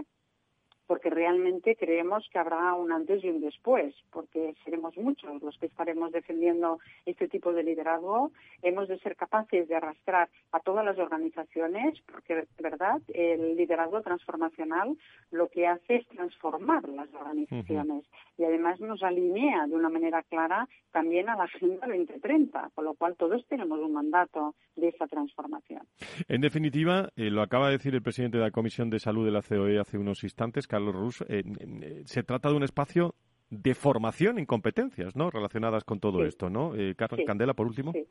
[0.87, 5.65] porque realmente creemos que habrá un antes y un después, porque seremos muchos los que
[5.65, 8.31] estaremos defendiendo este tipo de liderazgo.
[8.61, 14.01] Hemos de ser capaces de arrastrar a todas las organizaciones, porque de verdad el liderazgo
[14.01, 14.97] transformacional
[15.31, 18.05] lo que hace es transformar las organizaciones
[18.37, 22.93] y además nos alinea de una manera clara también a la Agenda 2030, con lo
[22.93, 25.81] cual todos tenemos un mandato de esa transformación.
[26.27, 29.31] En definitiva, eh, lo acaba de decir el presidente de la Comisión de Salud de
[29.31, 31.41] la COE hace unos instantes, Carlos Rus, eh,
[31.81, 33.15] eh, se trata de un espacio
[33.49, 35.31] de formación en competencias, ¿no?
[35.31, 36.75] Relacionadas con todo esto, ¿no?
[36.75, 36.95] Eh,
[37.25, 37.93] Candela, por último.
[37.93, 38.05] Sí,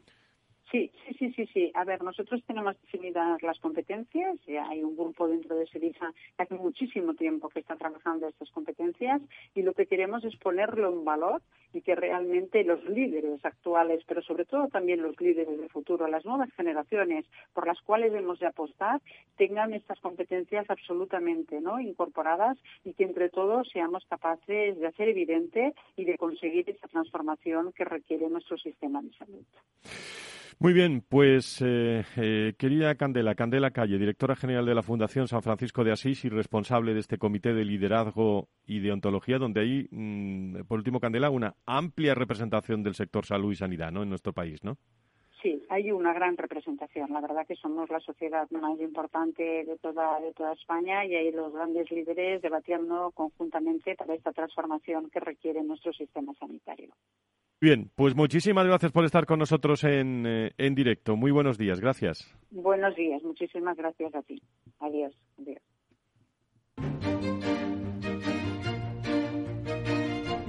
[0.75, 1.71] sí, sí, sí, sí.
[1.75, 4.39] A ver, nosotros tenemos definidas las competencias.
[4.47, 8.51] Ya hay un grupo dentro de SEDISA que hace muchísimo tiempo que está trabajando estas
[8.51, 9.23] competencias
[9.55, 14.23] y lo que queremos es ponerlo en valor y que realmente los líderes actuales, pero
[14.23, 18.47] sobre todo también los líderes del futuro, las nuevas generaciones por las cuales debemos de
[18.47, 19.01] apostar,
[19.37, 26.05] tengan estas competencias absolutamente incorporadas y que entre todos seamos capaces de hacer evidente y
[26.05, 29.45] de conseguir esa transformación que requiere nuestro sistema de salud.
[30.59, 35.43] Muy bien, pues eh, eh, querida Candela, Candela Calle, directora general de la Fundación San
[35.43, 39.89] Francisco de Asís y responsable de este comité de liderazgo y de ontología, donde hay,
[39.91, 44.03] mm, por último, Candela, una amplia representación del sector salud y sanidad ¿no?
[44.03, 44.79] en nuestro país, ¿no?
[45.45, 47.13] Sí, hay una gran representación.
[47.13, 51.33] La verdad que somos la sociedad más importante de toda, de toda España y hay
[51.33, 56.95] los grandes líderes debatiendo conjuntamente para esta transformación que requiere nuestro sistema sanitario.
[57.61, 61.15] Bien, pues muchísimas gracias por estar con nosotros en, eh, en directo.
[61.15, 62.35] Muy buenos días, gracias.
[62.51, 64.41] Buenos días, muchísimas gracias a ti.
[64.81, 65.15] Adiós.
[65.39, 65.61] Adiós.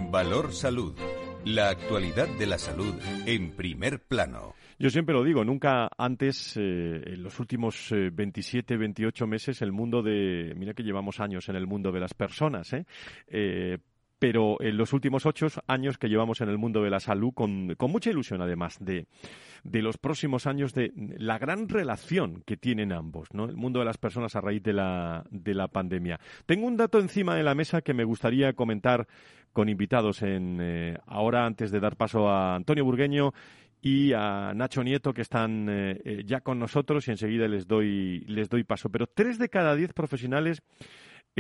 [0.10, 0.96] Valor Salud.
[1.44, 2.96] La actualidad de la salud
[3.28, 4.56] en primer plano.
[4.78, 10.02] Yo siempre lo digo, nunca antes, eh, en los últimos 27, 28 meses, el mundo
[10.02, 10.54] de.
[10.58, 12.86] Mira que llevamos años en el mundo de las personas, ¿eh?
[13.28, 13.78] eh
[14.20, 17.76] pero en los últimos ocho años que llevamos en el mundo de la salud, con,
[17.80, 19.08] mucha ilusión además de,
[19.64, 23.46] los próximos años, de la gran relación que tienen ambos, ¿no?
[23.46, 26.20] El mundo de las personas a raíz de la, de la pandemia.
[26.46, 29.08] Tengo un dato encima de la mesa que me gustaría comentar
[29.52, 33.34] con invitados en eh, ahora antes de dar paso a Antonio Burgueño
[33.86, 38.22] y a Nacho Nieto que están eh, eh, ya con nosotros y enseguida les doy
[38.22, 38.90] les doy paso.
[38.90, 40.64] Pero tres de cada diez profesionales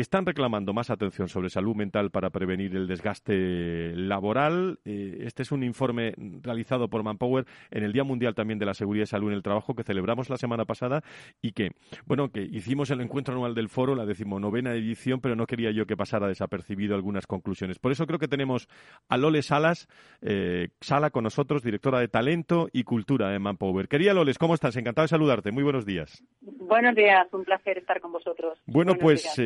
[0.01, 4.79] están reclamando más atención sobre salud mental para prevenir el desgaste laboral.
[4.83, 8.73] Eh, este es un informe realizado por Manpower en el Día Mundial también de la
[8.73, 11.01] Seguridad y Salud en el Trabajo que celebramos la semana pasada
[11.41, 11.71] y que,
[12.05, 15.85] bueno, que hicimos el encuentro anual del foro, la decimonovena edición, pero no quería yo
[15.85, 17.79] que pasara desapercibido algunas conclusiones.
[17.79, 18.67] Por eso creo que tenemos
[19.07, 19.87] a Lole Salas,
[20.21, 23.87] eh, Sala con nosotros, directora de Talento y Cultura de Manpower.
[23.87, 24.75] Quería Loles, ¿cómo estás?
[24.75, 25.51] Encantado de saludarte.
[25.51, 26.21] Muy buenos días.
[26.41, 28.59] Buenos días, un placer estar con vosotros.
[28.65, 29.39] Bueno, pues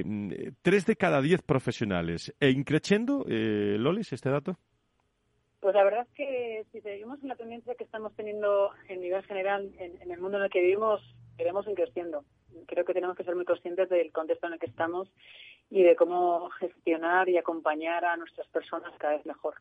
[0.00, 2.34] eh, tres de cada diez profesionales.
[2.40, 4.56] ¿E increciendo, eh, Lolis, este dato?
[5.60, 9.22] Pues la verdad es que si seguimos en la tendencia que estamos teniendo en nivel
[9.24, 11.00] general en, el mundo en el que vivimos,
[11.38, 12.24] iremos creciendo.
[12.66, 15.08] Creo que tenemos que ser muy conscientes del contexto en el que estamos
[15.70, 19.54] y de cómo gestionar y acompañar a nuestras personas cada vez mejor.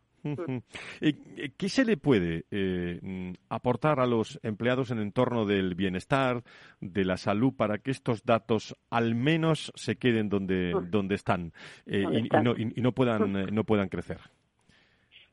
[1.58, 6.44] ¿Qué se le puede eh, aportar a los empleados en entorno del bienestar,
[6.80, 11.52] de la salud, para que estos datos al menos se queden donde, donde están,
[11.86, 14.20] eh, y, no, y, no, puedan, eh, no puedan crecer?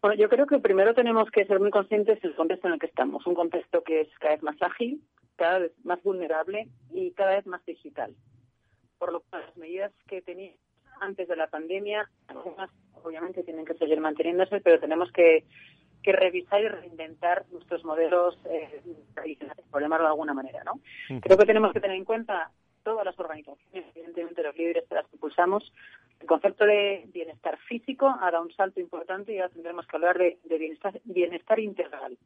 [0.03, 2.87] Bueno, yo creo que primero tenemos que ser muy conscientes del contexto en el que
[2.87, 5.03] estamos, un contexto que es cada vez más ágil,
[5.37, 8.15] cada vez más vulnerable y cada vez más digital.
[9.01, 10.61] Por lo cual, las medidas que teníamos
[11.01, 12.71] antes de la pandemia, algunas
[13.03, 15.45] obviamente tienen que seguir manteniéndose, pero tenemos que,
[16.05, 18.83] revisar y reinventar nuestros modelos eh,
[19.15, 20.63] tradicionales, por llamarlo de alguna manera.
[20.65, 20.81] ¿no?
[21.21, 22.51] Creo que tenemos que tener en cuenta
[22.83, 25.73] todas las organizaciones, evidentemente los líderes de las que impulsamos,
[26.21, 30.19] el concepto de bienestar físico ha dado un salto importante y ahora tendremos que hablar
[30.19, 32.19] de, bienestar, bienestar integral,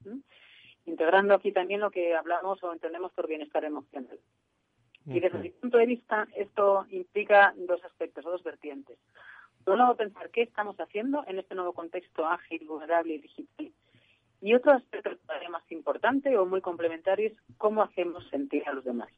[0.87, 4.19] integrando aquí también lo que hablamos o entendemos por bienestar emocional.
[5.07, 8.99] Y desde mi punto de vista, esto implica dos aspectos, dos vertientes.
[9.65, 13.73] Por un lado, pensar qué estamos haciendo en este nuevo contexto ágil, vulnerable y digital.
[14.41, 18.85] Y otro aspecto todavía más importante o muy complementario es cómo hacemos sentir a los
[18.85, 19.09] demás.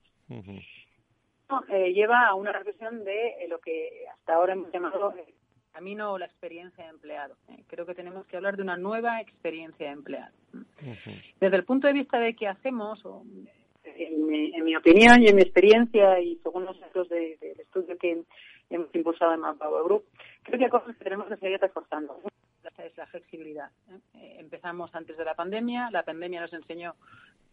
[1.68, 5.34] Eh, lleva a una reflexión de eh, lo que hasta ahora hemos llamado el
[5.72, 7.36] camino o la experiencia de empleado.
[7.48, 10.34] Eh, creo que tenemos que hablar de una nueva experiencia de empleado.
[11.40, 13.24] Desde el punto de vista de qué hacemos, o
[13.98, 18.22] en mi, opinión y en mi experiencia y según los datos del estudio que
[18.70, 20.04] hemos impulsado en Manpower Group,
[20.42, 22.20] creo que hay cosas que tenemos que seguir reforzando.
[22.78, 23.70] Es la flexibilidad.
[23.90, 23.98] ¿eh?
[24.14, 26.94] Eh, empezamos antes de la pandemia, la pandemia nos enseñó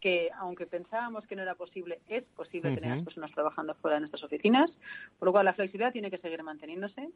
[0.00, 3.94] que aunque pensábamos que no era posible, es posible tener a las personas trabajando fuera
[3.94, 4.70] de nuestras oficinas,
[5.18, 7.08] por lo cual la flexibilidad tiene que seguir manteniéndose.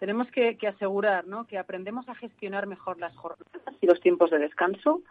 [0.00, 1.46] Tenemos que, que asegurar ¿no?
[1.46, 5.02] que aprendemos a gestionar mejor las jornadas y los tiempos de descanso,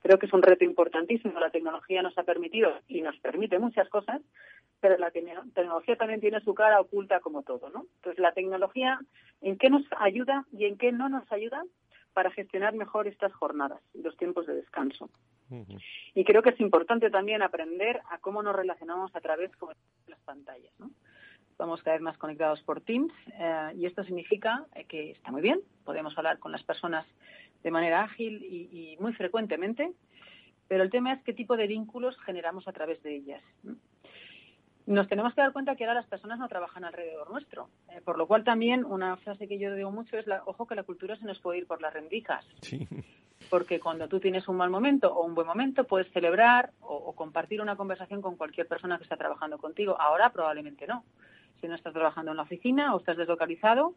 [0.00, 1.38] Creo que es un reto importantísimo.
[1.38, 4.22] La tecnología nos ha permitido y nos permite muchas cosas,
[4.80, 7.86] pero la tecnología también tiene su cara oculta como todo, ¿no?
[7.96, 8.98] Entonces, la tecnología,
[9.42, 11.62] ¿en qué nos ayuda y en qué no nos ayuda
[12.14, 15.10] para gestionar mejor estas jornadas los tiempos de descanso?
[16.14, 19.66] Y creo que es importante también aprender a cómo nos relacionamos a través de
[20.06, 20.90] las pantallas, ¿no?
[21.50, 25.60] Estamos cada vez más conectados por Teams eh, y esto significa que está muy bien,
[25.84, 27.04] podemos hablar con las personas
[27.62, 29.92] de manera ágil y, muy frecuentemente,
[30.68, 33.42] Pero el tema es qué tipo de vínculos generamos a través de ellas.
[34.86, 38.16] Nos tenemos que dar cuenta que ahora las personas no trabajan alrededor nuestro, eh, por
[38.16, 41.16] lo cual también una frase que yo digo mucho es, la, ojo que la cultura
[41.16, 42.44] se nos puede ir por las rendijas.
[42.60, 42.88] Sí.
[43.48, 47.12] Porque cuando tú tienes un mal momento o un buen momento, puedes celebrar o, o
[47.14, 49.96] compartir una conversación con cualquier persona que está trabajando contigo.
[50.00, 51.04] Ahora probablemente no.
[51.60, 53.94] Si no estás trabajando en la oficina o estás deslocalizado,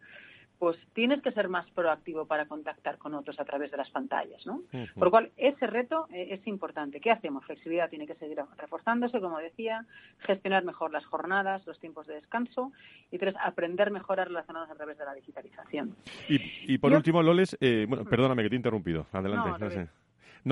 [0.59, 4.45] pues tienes que ser más proactivo para contactar con otros a través de las pantallas,
[4.45, 4.61] ¿no?
[4.95, 6.99] Por lo cual, ese reto eh, es importante.
[6.99, 7.45] ¿Qué hacemos?
[7.45, 9.85] Flexibilidad tiene que seguir reforzándose, como decía,
[10.19, 12.71] gestionar mejor las jornadas, los tiempos de descanso
[13.11, 15.95] y tres, aprender mejor a relacionarnos a través de la digitalización.
[16.29, 19.07] Y, por último, Loles, eh, bueno, perdóname que te he interrumpido.
[19.11, 19.49] Adelante.
[19.49, 20.02] No,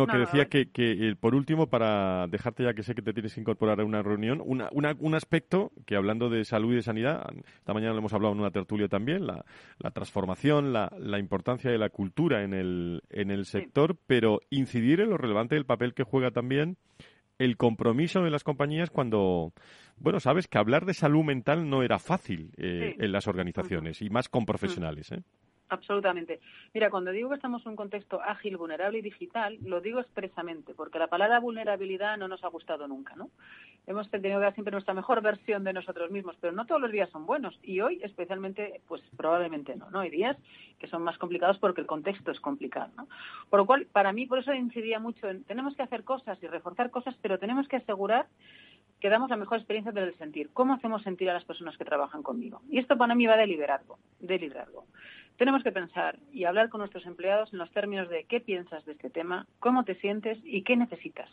[0.08, 3.34] que decía que, que eh, por último, para dejarte ya que sé que te tienes
[3.34, 7.30] que incorporar a una reunión, una, un aspecto que hablando de salud y de sanidad,
[7.58, 9.46] esta mañana lo hemos hablado en una tertulia también, la,
[9.80, 15.02] la transformación, la, la, importancia de la cultura en el, en el sector, pero incidir
[15.02, 16.78] en lo relevante del papel que juega también
[17.38, 19.54] el compromiso de las compañías cuando,
[19.98, 24.10] bueno, sabes que hablar de salud mental no era fácil eh, en las organizaciones y
[24.10, 25.12] más con profesionales.
[25.12, 25.24] ¿eh?
[25.72, 26.42] Absolutamente.
[26.74, 30.74] Mira, cuando digo que estamos en un contexto ágil, vulnerable y digital, lo digo expresamente,
[30.74, 33.30] porque la palabra vulnerabilidad no nos ha gustado nunca, ¿no?
[33.88, 36.92] Hemos tenido que dar siempre nuestra mejor versión de nosotros mismos, pero no todos los
[36.92, 40.02] días son buenos y hoy especialmente, pues probablemente no, ¿no?
[40.02, 40.36] Hay días
[40.78, 43.08] que son más complicados porque el contexto es complicado, ¿no?
[43.50, 46.48] Por lo cual, para mí, por eso incidía mucho en, tenemos que hacer cosas y
[46.48, 48.28] reforzar cosas, pero tenemos que asegurar
[49.02, 50.52] que damos la mejor experiencia del sentir.
[50.54, 52.62] ¿Cómo hacemos sentir a las personas que trabajan conmigo?
[52.70, 54.86] Y esto para mí va de liderazgo, de liderazgo.
[55.38, 58.94] Tenemos que pensar y hablar con nuestros empleados en los términos de qué piensas de
[58.94, 61.30] este tema, cómo te sientes y qué necesitas.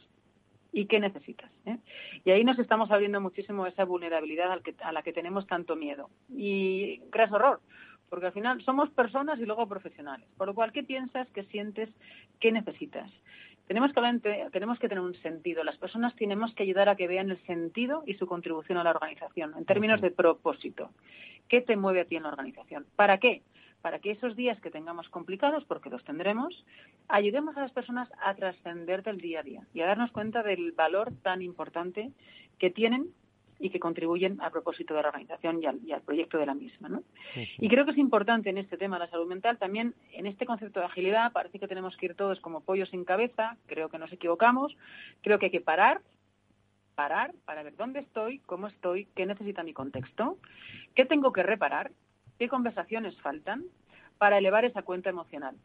[0.72, 1.50] ¿Y qué necesitas?
[1.66, 1.78] Eh?
[2.24, 4.50] Y ahí nos estamos abriendo muchísimo esa vulnerabilidad
[4.82, 6.10] a la que tenemos tanto miedo.
[6.28, 7.60] Y creas horror,
[8.08, 10.28] porque al final somos personas y luego profesionales.
[10.36, 11.88] Por lo cual, ¿qué piensas, qué sientes,
[12.40, 13.10] qué necesitas?
[13.66, 15.62] Tenemos que, tenemos que tener un sentido.
[15.62, 18.90] Las personas tenemos que ayudar a que vean el sentido y su contribución a la
[18.90, 20.90] organización en términos de propósito.
[21.48, 22.86] ¿Qué te mueve a ti en la organización?
[22.96, 23.42] ¿Para qué?
[23.82, 26.64] Para que esos días que tengamos complicados, porque los tendremos,
[27.08, 30.72] ayudemos a las personas a trascender del día a día y a darnos cuenta del
[30.72, 32.10] valor tan importante
[32.58, 33.12] que tienen
[33.60, 36.88] y que contribuyen a propósito de la organización y al, proyecto de la misma.
[36.88, 37.02] ¿no?
[37.34, 40.46] Y creo que es importante en este tema de la salud mental, también en este
[40.46, 43.98] concepto de agilidad, parece que tenemos que ir todos como pollos sin cabeza, creo que
[43.98, 44.76] nos equivocamos,
[45.22, 46.00] creo que hay que parar,
[46.94, 50.38] parar para ver dónde estoy, cómo estoy, qué necesita mi contexto,
[50.94, 51.90] qué tengo que reparar
[52.38, 53.64] qué conversaciones faltan
[54.18, 55.56] para elevar esa cuenta emocional.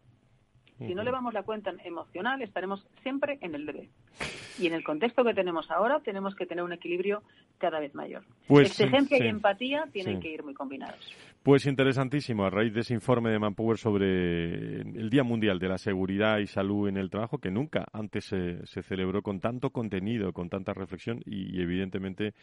[0.79, 3.89] Si no elevamos la cuenta emocional, estaremos siempre en el debe.
[4.59, 7.23] Y en el contexto que tenemos ahora, tenemos que tener un equilibrio
[7.57, 8.23] cada vez mayor.
[8.47, 10.99] Pues, Exigencia y empatía tienen que ir muy combinados.
[11.41, 15.77] Pues interesantísimo, a raíz de ese informe de Manpower sobre el Día Mundial de la
[15.77, 20.33] Seguridad y Salud en el Trabajo, que nunca antes se, se celebró con tanto contenido,
[20.33, 22.33] con tanta reflexión y evidentemente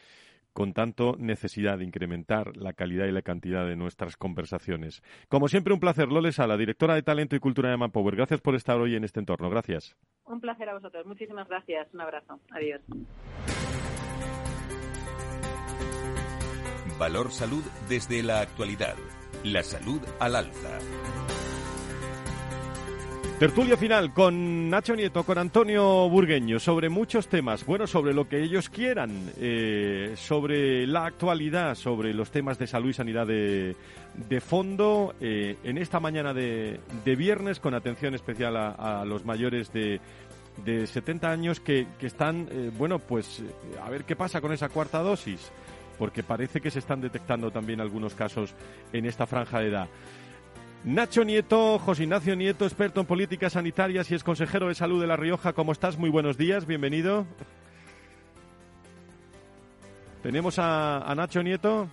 [0.52, 5.02] con tanto necesidad de incrementar la calidad y la cantidad de nuestras conversaciones.
[5.28, 8.16] Como siempre, un placer, Loles, a la directora de Talento y Cultura de Manpower.
[8.16, 9.50] Gracias por estar hoy en este entorno.
[9.50, 9.96] Gracias.
[10.26, 11.06] Un placer a vosotros.
[11.06, 11.92] Muchísimas gracias.
[11.92, 12.40] Un abrazo.
[12.50, 12.80] Adiós.
[16.98, 18.94] Valor Salud desde la actualidad.
[19.42, 20.78] La salud al alza.
[23.40, 27.64] Tertulia final con Nacho Nieto, con Antonio Burgueño, sobre muchos temas.
[27.64, 32.90] Bueno, sobre lo que ellos quieran, eh, sobre la actualidad, sobre los temas de salud
[32.90, 33.74] y sanidad de,
[34.42, 36.80] fondo, eh, en esta mañana de,
[37.16, 40.02] viernes, con atención especial a, los mayores de,
[40.62, 43.42] de 70 años que, que están, eh, bueno, pues
[43.82, 45.50] a ver qué pasa con esa cuarta dosis,
[45.98, 48.54] porque parece que se están detectando también algunos casos
[48.92, 49.88] en esta franja de edad.
[50.84, 55.06] Nacho Nieto, José Ignacio Nieto, experto en políticas sanitarias y es consejero de salud de
[55.06, 55.52] La Rioja.
[55.52, 55.98] ¿Cómo estás?
[55.98, 57.26] Muy buenos días, bienvenido.
[60.22, 61.88] Tenemos a, Nacho Nieto.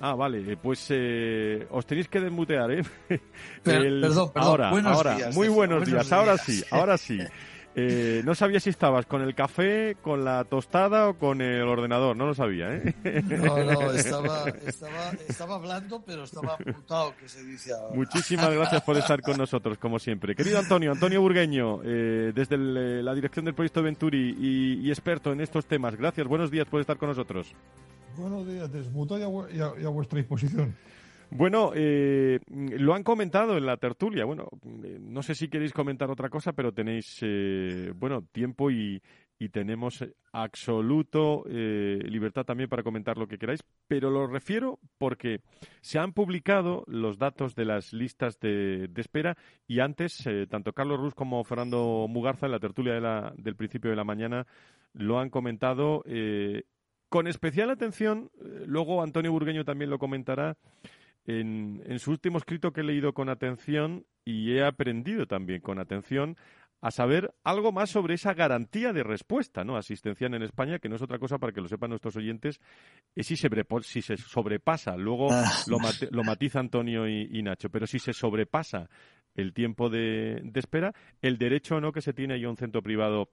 [0.00, 2.82] Ah, vale, pues eh, os tenéis que desmutear, ¿eh?
[3.62, 6.10] perdón, perdón, ahora, buenos ahora, días, muy buenos, días.
[6.10, 7.20] ahora sí, ahora sí.
[7.74, 12.14] Eh, no sabía si estabas con el café, con la tostada o con el ordenador,
[12.16, 12.94] no lo sabía, ¿eh?
[13.24, 17.94] No, no, estaba, estaba, estaba hablando, pero estaba apuntado, que se dice ahora.
[17.94, 20.34] Muchísimas gracias por estar con nosotros, como siempre.
[20.34, 25.40] Querido Antonio, Antonio Burgueño, eh, desde eh, la dirección del proyecto Venturi y, experto en
[25.40, 27.54] estos temas, gracias, buenos días por estar con nosotros.
[28.18, 30.76] Buenos días, desmuto y a, vuestra disposición.
[31.34, 34.24] Bueno, eh, lo han comentado en la tertulia.
[34.24, 34.48] Bueno,
[35.00, 39.00] no sé si queréis comentar otra cosa, pero tenéis, eh, bueno, tiempo y,
[39.42, 45.40] y tenemos absoluto eh, libertad también para comentar lo que queráis, pero lo refiero porque
[45.80, 51.00] se han publicado los datos de las listas de, espera y antes eh, tanto Carlos
[51.00, 54.46] Ruz como Fernando Mugarza en la tertulia de la, del principio de la mañana
[54.92, 56.62] lo han comentado eh,
[57.08, 58.30] con especial atención.
[58.66, 60.56] luego Antonio Burgueño también lo comentará.
[61.24, 65.78] En, en su último escrito que he leído con atención y he aprendido también con
[65.78, 66.36] atención
[66.82, 69.76] a saber algo más sobre esa garantía de respuesta ¿no?
[69.76, 72.60] asistencial en España, que no es otra cosa para que lo sepan nuestros oyentes,
[73.14, 73.48] es si se,
[73.82, 75.48] si se sobrepasa, luego ah.
[75.68, 78.90] lo, matiza Antonio y, Nacho, pero si se sobrepasa
[79.36, 80.92] el tiempo de, espera,
[81.22, 83.30] el derecho o no que se tiene a un centro privado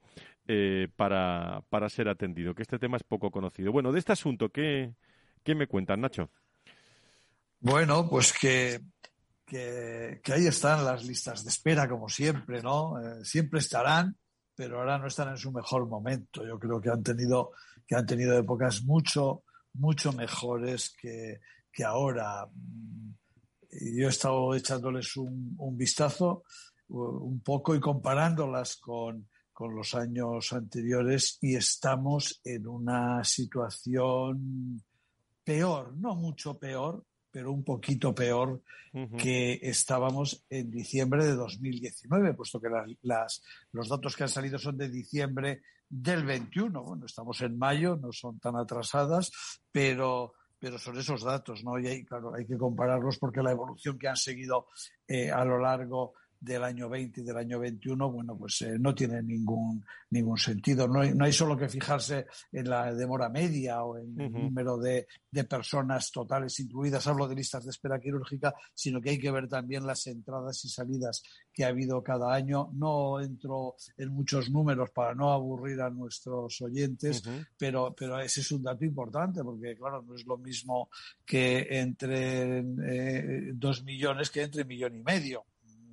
[0.48, 3.72] eh, para, para ser atendido, que este tema es poco conocido.
[3.72, 4.94] Bueno, de este asunto, ¿qué,
[5.44, 6.30] qué me cuentan, Nacho?
[7.60, 8.82] Bueno, pues que
[9.50, 13.00] que, ahí están las listas de espera, como siempre, ¿no?
[13.02, 14.16] Eh, siempre estarán,
[14.56, 16.46] pero ahora no están en su mejor momento.
[16.46, 17.52] Yo creo que han tenido,
[17.88, 19.44] que han tenido épocas mucho,
[19.74, 21.40] mucho mejores que,
[21.72, 22.48] que ahora.
[23.72, 26.44] Yo he estado echándoles un, un vistazo
[26.88, 34.84] un poco y comparándolas con, con los años anteriores y estamos en una situación
[35.44, 38.62] peor, no mucho peor, pero un poquito peor
[39.18, 42.70] que estábamos en diciembre de 2019, puesto que
[43.04, 46.84] las, los datos que han salido son de diciembre del 21.
[46.84, 49.32] Bueno, estamos en mayo, no son tan atrasadas,
[49.72, 51.78] pero, pero son esos datos, ¿no?
[51.80, 54.68] Y hay, claro, hay que compararlos porque la evolución que han seguido
[55.08, 58.96] eh, a lo largo del año 20 y del año 21, bueno, pues eh, no
[58.96, 60.88] tiene ningún, ningún sentido.
[60.88, 64.78] No hay, no hay, solo que fijarse en la demora media o en el número
[64.78, 69.32] de, de, personas totales incluidas, hablo de listas de espera quirúrgica, sino que hay que
[69.32, 71.24] ver también las entradas y salidas
[71.54, 72.70] que ha habido cada año.
[72.74, 77.24] No entro en muchos números para no aburrir a nuestros oyentes,
[77.58, 80.90] pero, pero ese es un dato importante porque, claro, no es lo mismo
[81.26, 85.46] que entre eh, dos millones que entre millón y medio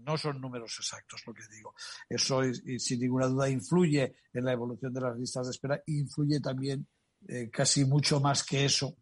[0.07, 1.75] no son números exactos lo que digo.
[2.09, 2.41] Eso,
[2.79, 6.87] sin ninguna duda, influye en la evolución de las listas de espera, influye también
[7.29, 8.97] eh, casi mucho más que eso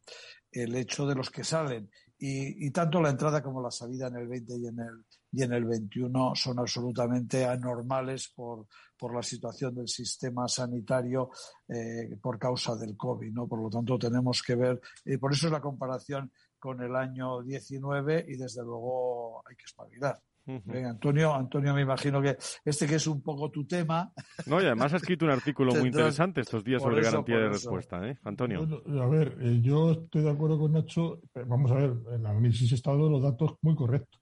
[0.50, 1.90] el hecho de los que salen.
[2.16, 5.52] Y, tanto la entrada como la salida en el 20 y en el, y en
[5.52, 11.30] el 21 son absolutamente anormales por, por la situación del sistema sanitario
[11.68, 13.30] eh, por causa del COVID.
[13.30, 13.46] ¿no?
[13.46, 17.42] Por lo tanto, tenemos que ver, y por eso es la comparación con el año
[17.42, 20.18] 19 y desde luego hay que espabilar.
[20.46, 24.12] Antonio, Antonio, me imagino que este que es un poco tu tema.
[24.46, 28.06] No, y además ha escrito un artículo muy interesante estos días sobre garantía de respuesta,
[28.06, 28.18] ¿eh?
[28.24, 28.66] Antonio.
[29.00, 31.20] a ver, eh, yo estoy de acuerdo con Nacho.
[31.46, 34.18] Vamos a ver, el análisis estado de los datos muy correcto.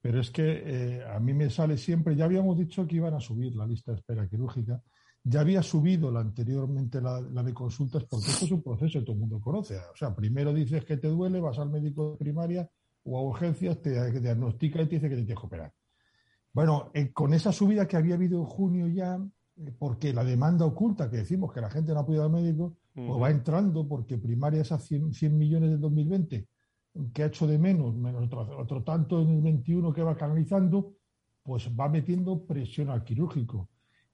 [0.00, 3.20] Pero es que eh, a mí me sale siempre, ya habíamos dicho que iban a
[3.20, 4.80] subir la lista de espera quirúrgica,
[5.24, 9.04] ya había subido la anteriormente la, la, de consultas, porque esto es un proceso que
[9.04, 9.76] todo el mundo conoce.
[9.76, 12.70] O sea, primero dices que te duele, vas al médico de primaria,
[13.06, 15.72] o a urgencias te diagnostica y te dice que te tienes que operar.
[16.52, 19.20] Bueno, eh, con esa subida que había habido en junio ya,
[19.56, 22.76] eh, porque la demanda oculta, que decimos que la gente no ha podido al médico,
[22.94, 26.48] pues va entrando porque primaria esas 100, 100, millones del 2020,
[27.12, 30.94] que ha hecho de menos, menos otro, otro, tanto en el 21 que va canalizando,
[31.42, 33.68] pues va metiendo presión al quirúrgico.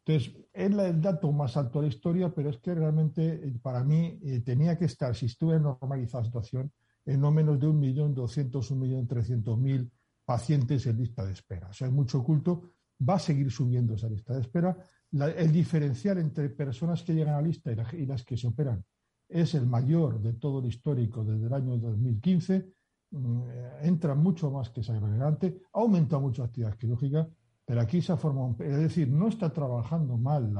[0.04, 3.84] Entonces, es el dato más alto de la historia, pero es que realmente eh, para
[3.84, 6.72] mí tenía que estar, si estuviera normalizada la situación,
[7.04, 9.90] en no menos de 1.200.000, 1.300.000
[10.24, 11.68] pacientes en lista de espera.
[11.68, 12.62] O sea, es mucho oculto.
[13.08, 14.76] Va a seguir subiendo esa lista de espera.
[15.12, 18.84] el diferencial entre personas que llegan a la lista y, las que se operan
[19.28, 22.72] es el mayor de todo el histórico desde el año 2015.
[23.10, 23.42] Mm,
[23.82, 25.62] entra mucho más que esa agregante.
[25.72, 27.28] Aumenta mucho la actividad quirúrgica,
[27.64, 30.52] pero aquí se ha formado Es decir, no está trabajando mal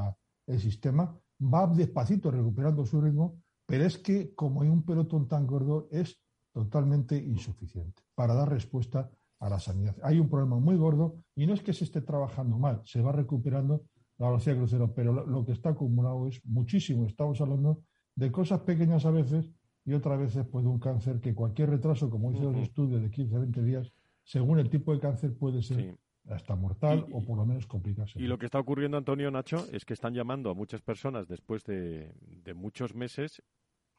[0.45, 5.47] el sistema, va despacito recuperando su ritmo, pero es que como hay un pelotón tan
[5.47, 6.22] gordo, es
[6.53, 9.95] totalmente insuficiente para dar respuesta a la sanidad.
[10.03, 13.11] Hay un problema muy gordo y no es que se esté trabajando mal, se va
[13.11, 13.83] recuperando
[14.17, 17.05] la velocidad crucero, pero lo, que está acumulado es muchísimo.
[17.05, 17.83] Estamos hablando
[18.15, 19.51] de cosas pequeñas a veces
[19.83, 23.09] y otras veces pues, de un cáncer que cualquier retraso, como dice el estudio de
[23.09, 23.91] 15 a 20 días,
[24.23, 25.97] según el tipo de cáncer puede ser
[26.29, 28.17] hasta mortal o por lo menos complicarse.
[28.17, 31.65] Y lo que está ocurriendo, Antonio Nacho, es que están llamando a muchas personas después
[31.65, 33.43] de, de muchos meses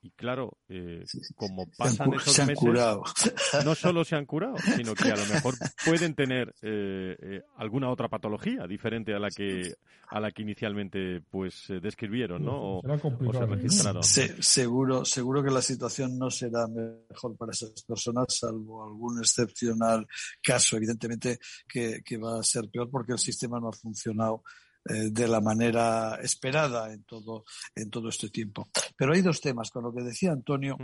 [0.04, 1.02] y claro, eh,
[1.34, 6.14] como pasan esos meses, no solo se han curado, sino que a lo mejor pueden
[6.14, 9.72] tener eh, eh, alguna otra patología diferente a la que
[10.10, 12.80] a la que inicialmente pues describieron, ¿no?
[12.80, 12.82] O,
[13.32, 14.02] se registraron.
[14.02, 20.06] seguro, seguro que la situación no será mejor para esas personas, salvo algún excepcional
[20.42, 24.42] caso, evidentemente que, que va a ser peor porque el sistema no ha funcionado
[24.86, 28.68] eh, de la manera esperada en todo, en todo este tiempo.
[28.94, 30.76] Pero hay dos temas, con lo que decía Antonio,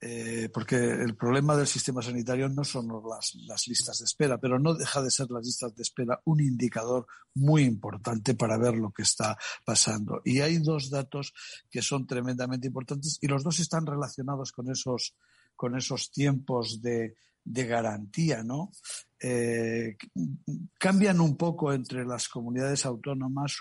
[0.00, 4.60] eh, porque el problema del sistema sanitario no son las, las, listas de espera, pero
[4.60, 8.92] no deja de ser las listas de espera un indicador muy importante para ver lo
[8.92, 10.22] que está pasando.
[10.24, 11.34] Y hay dos datos
[11.68, 15.16] que son tremendamente importantes y los dos están relacionados con esos,
[15.56, 18.70] con esos tiempos de, de garantía, ¿no?
[19.22, 19.96] Eh,
[20.78, 23.58] cambian un poco entre las comunidades autónomas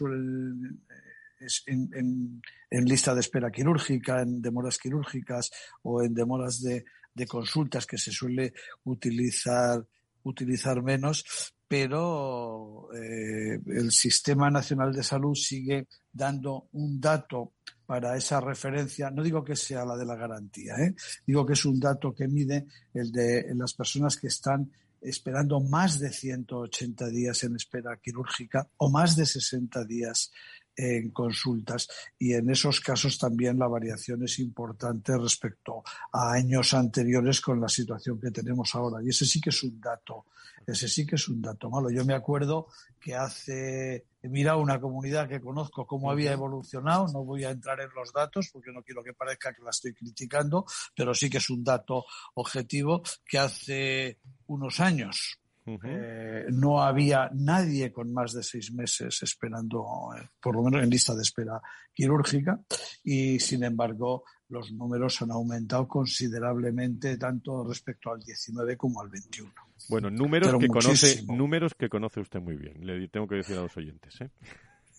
[1.66, 2.42] en,
[2.86, 5.52] lista de espera quirúrgica, en demoras quirúrgicas
[5.84, 6.86] o en demoras de,
[7.28, 8.54] consultas que se suele
[8.86, 9.86] utilizar
[10.24, 11.26] utilizar menos,
[11.68, 17.54] pero eh, el Sistema Nacional de Salud sigue dando un dato
[17.86, 20.94] para esa referencia, no digo que sea la de la garantía, ¿eh?
[21.26, 26.00] digo que es un dato que mide el de las personas que están esperando más
[26.00, 30.32] de 180 días en espera quirúrgica o más de 60 días
[30.80, 31.90] en consultas.
[32.18, 37.68] Y en esos casos también la variación es importante respecto a años anteriores con la
[37.68, 39.04] situación que tenemos ahora.
[39.04, 40.26] Y ese sí que es un dato
[40.72, 41.90] ese sí que es un dato malo.
[41.90, 42.68] Yo me acuerdo
[43.00, 47.80] que hace he mirado una comunidad que conozco cómo había evolucionado, no voy a entrar
[47.80, 50.66] en los datos porque no quiero que parezca que la estoy criticando,
[50.96, 52.06] pero sí que es un dato
[52.36, 55.40] objetivo que hace unos años
[55.84, 60.90] eh, no había nadie con más de seis meses esperando, eh, por lo menos en
[60.90, 61.62] lista de espera
[61.94, 62.60] quirúrgica,
[63.04, 69.52] y sin embargo los números han aumentado considerablemente tanto respecto al 19 como al 21.
[69.90, 72.86] Bueno, números que conoce, números que conoce usted muy bien.
[72.86, 74.30] Le tengo que decir a los oyentes, ¿eh?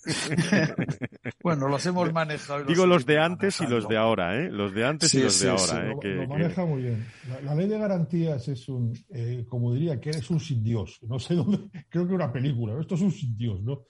[1.43, 2.65] bueno, los hemos manejado.
[2.65, 4.51] Digo los de antes y los de ahora, ¿eh?
[4.51, 5.91] Los de antes y los de ahora.
[5.91, 6.15] ¿eh?
[6.15, 7.07] Lo, maneja muy bien.
[7.45, 10.99] La, ley de garantías es un, eh, como diría, que es un sin Dios.
[11.03, 12.79] No sé dónde, creo que una película.
[12.81, 13.85] Esto es un sin Dios, ¿no?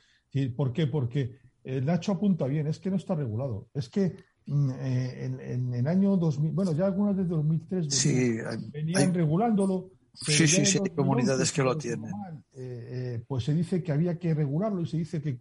[0.56, 0.86] ¿Por qué?
[0.86, 3.68] Porque eh, Nacho apunta bien, es que no está regulado.
[3.74, 4.14] Es que
[4.46, 10.66] mm, eh, en, el año 2000, bueno, ya algunas de 2003 venían regulándolo Sí, sí,
[10.66, 12.12] sí, hay comunidades que lo tienen.
[12.52, 15.38] Eh, eh, pues se dice que había que regularlo y se dice que,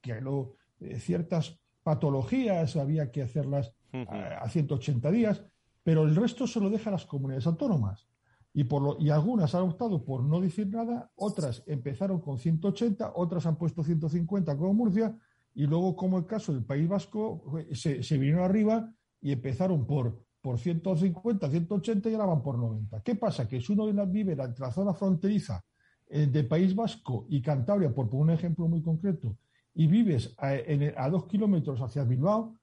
[0.00, 5.42] que lo, eh, ciertas patologías había que hacerlas a, 180 días,
[5.82, 8.06] pero el resto se lo deja a las comunidades autónomas.
[8.54, 13.12] Y, por lo, y algunas han optado por no decir nada, otras empezaron con 180,
[13.16, 15.16] otras han puesto 150 como Murcia,
[15.54, 17.42] y luego, como el caso del País Vasco,
[17.72, 18.90] se, se vinieron arriba
[19.20, 23.00] y empezaron por por 150, 180 y ahora van por 90.
[23.02, 23.48] ¿Qué pasa?
[23.48, 25.64] Que si uno vive entre la zona fronteriza
[26.08, 29.36] eh, de País Vasco y Cantabria, por poner un ejemplo muy concreto,
[29.74, 32.58] y vives a, dos kilómetros hacia Bilbao,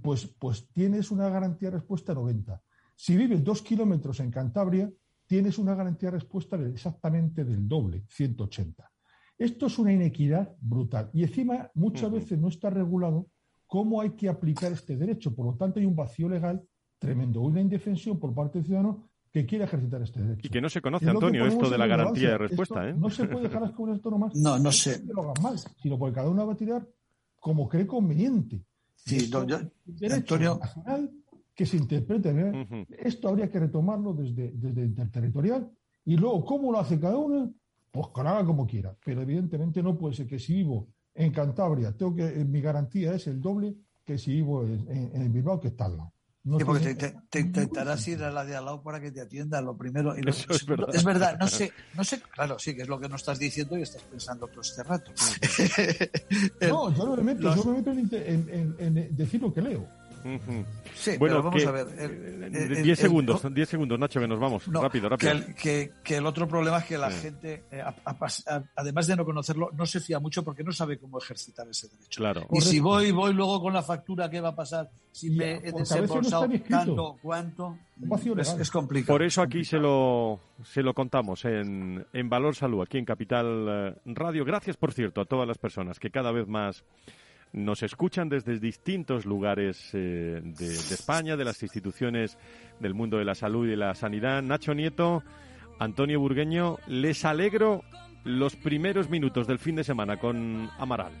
[0.00, 2.62] pues, pues tienes una garantía de respuesta 90.
[2.96, 4.90] Si vives dos kilómetros en Cantabria,
[5.26, 8.90] tienes una garantía de respuesta exactamente del doble, 180.
[9.36, 11.10] Esto es una inequidad brutal.
[11.12, 13.26] Y encima, muchas veces no está regulado
[13.66, 15.34] cómo hay que aplicar este derecho.
[15.34, 16.62] Por lo tanto, hay un vacío legal
[17.04, 20.46] tremendo, una indefensión por parte del ciudadano que quiere ejercitar este derecho.
[20.46, 22.88] Y que no se conoce, Antonio, esto de la garantía de respuesta.
[22.88, 22.94] ¿eh?
[22.94, 25.04] No se puede dejar las comunidades autónomas no, no sé.
[25.04, 26.86] que lo hagan mal, sino porque cada uno va a tirar
[27.40, 28.64] como cree conveniente.
[28.94, 30.58] Sí, derecho Antonio...
[30.60, 31.10] nacional
[31.52, 32.30] que se interprete.
[32.30, 32.86] ¿eh?
[32.90, 35.68] Esto habría que retomarlo desde, desde interterritorial
[36.04, 37.52] y luego, ¿cómo lo hace cada uno?
[37.90, 38.96] Pues que lo haga como quiera.
[39.04, 43.26] Pero evidentemente no puede ser que si vivo en Cantabria, tengo que, mi garantía es
[43.26, 43.74] el doble
[44.04, 46.13] que si vivo en, en Bilbao, que está al lado
[46.44, 50.14] porque te, intentarás ir a la de al lado para que te atienda lo primero.
[50.16, 51.38] Y es, verdad.
[51.40, 54.02] no sé, no sé, claro, sí, que es lo que no estás diciendo y estás
[54.02, 55.10] pensando todo este rato.
[56.60, 59.88] no, yo no me meto, yo me meto en decir lo que leo.
[60.94, 62.82] Sí, bueno, vamos a ver.
[62.82, 64.66] 10 segundos, 10 segundos, Nacho, que nos vamos.
[64.66, 65.32] rápido, rápido.
[65.54, 67.82] Que el, otro problema es que la gente, eh,
[68.74, 72.18] además de no conocerlo, no se fía mucho porque no sabe cómo ejercitar ese derecho.
[72.18, 72.46] Claro.
[72.52, 74.88] Y si voy, voy luego con la factura, ¿qué va a pasar?
[75.12, 77.78] Si me he desembolsado tanto, cuánto,
[78.58, 79.14] es, complicado.
[79.14, 83.66] Por eso aquí se lo, se lo contamos en, en Valor Salud, aquí en Capital
[83.68, 84.44] eh, Radio.
[84.44, 86.84] Gracias, por cierto, a todas las personas que cada vez más
[87.54, 92.36] nos escuchan desde distintos lugares eh, de, España, de las instituciones
[92.80, 94.42] del mundo de la salud y de la sanidad.
[94.42, 95.22] Nacho Nieto,
[95.78, 97.84] Antonio Burgueño, les alegro
[98.24, 101.12] los primeros minutos del fin de semana con Amaral.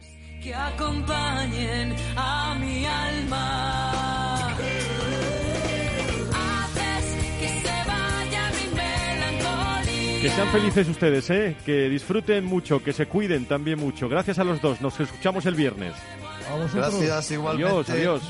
[0.42, 3.90] Que acompañen a mi alma.
[10.20, 11.54] Que sean felices ustedes, ¿eh?
[11.64, 14.08] que disfruten mucho, que se cuiden también mucho.
[14.08, 15.92] Gracias a los dos, nos escuchamos el viernes.
[16.74, 17.70] Gracias, igualmente.
[17.70, 18.22] Adiós, adiós.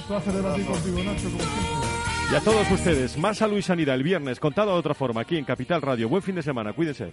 [2.32, 5.36] Y a todos ustedes, más salud y sanidad el viernes, contado de otra forma, aquí
[5.36, 6.08] en Capital Radio.
[6.08, 7.12] Buen fin de semana, cuídense.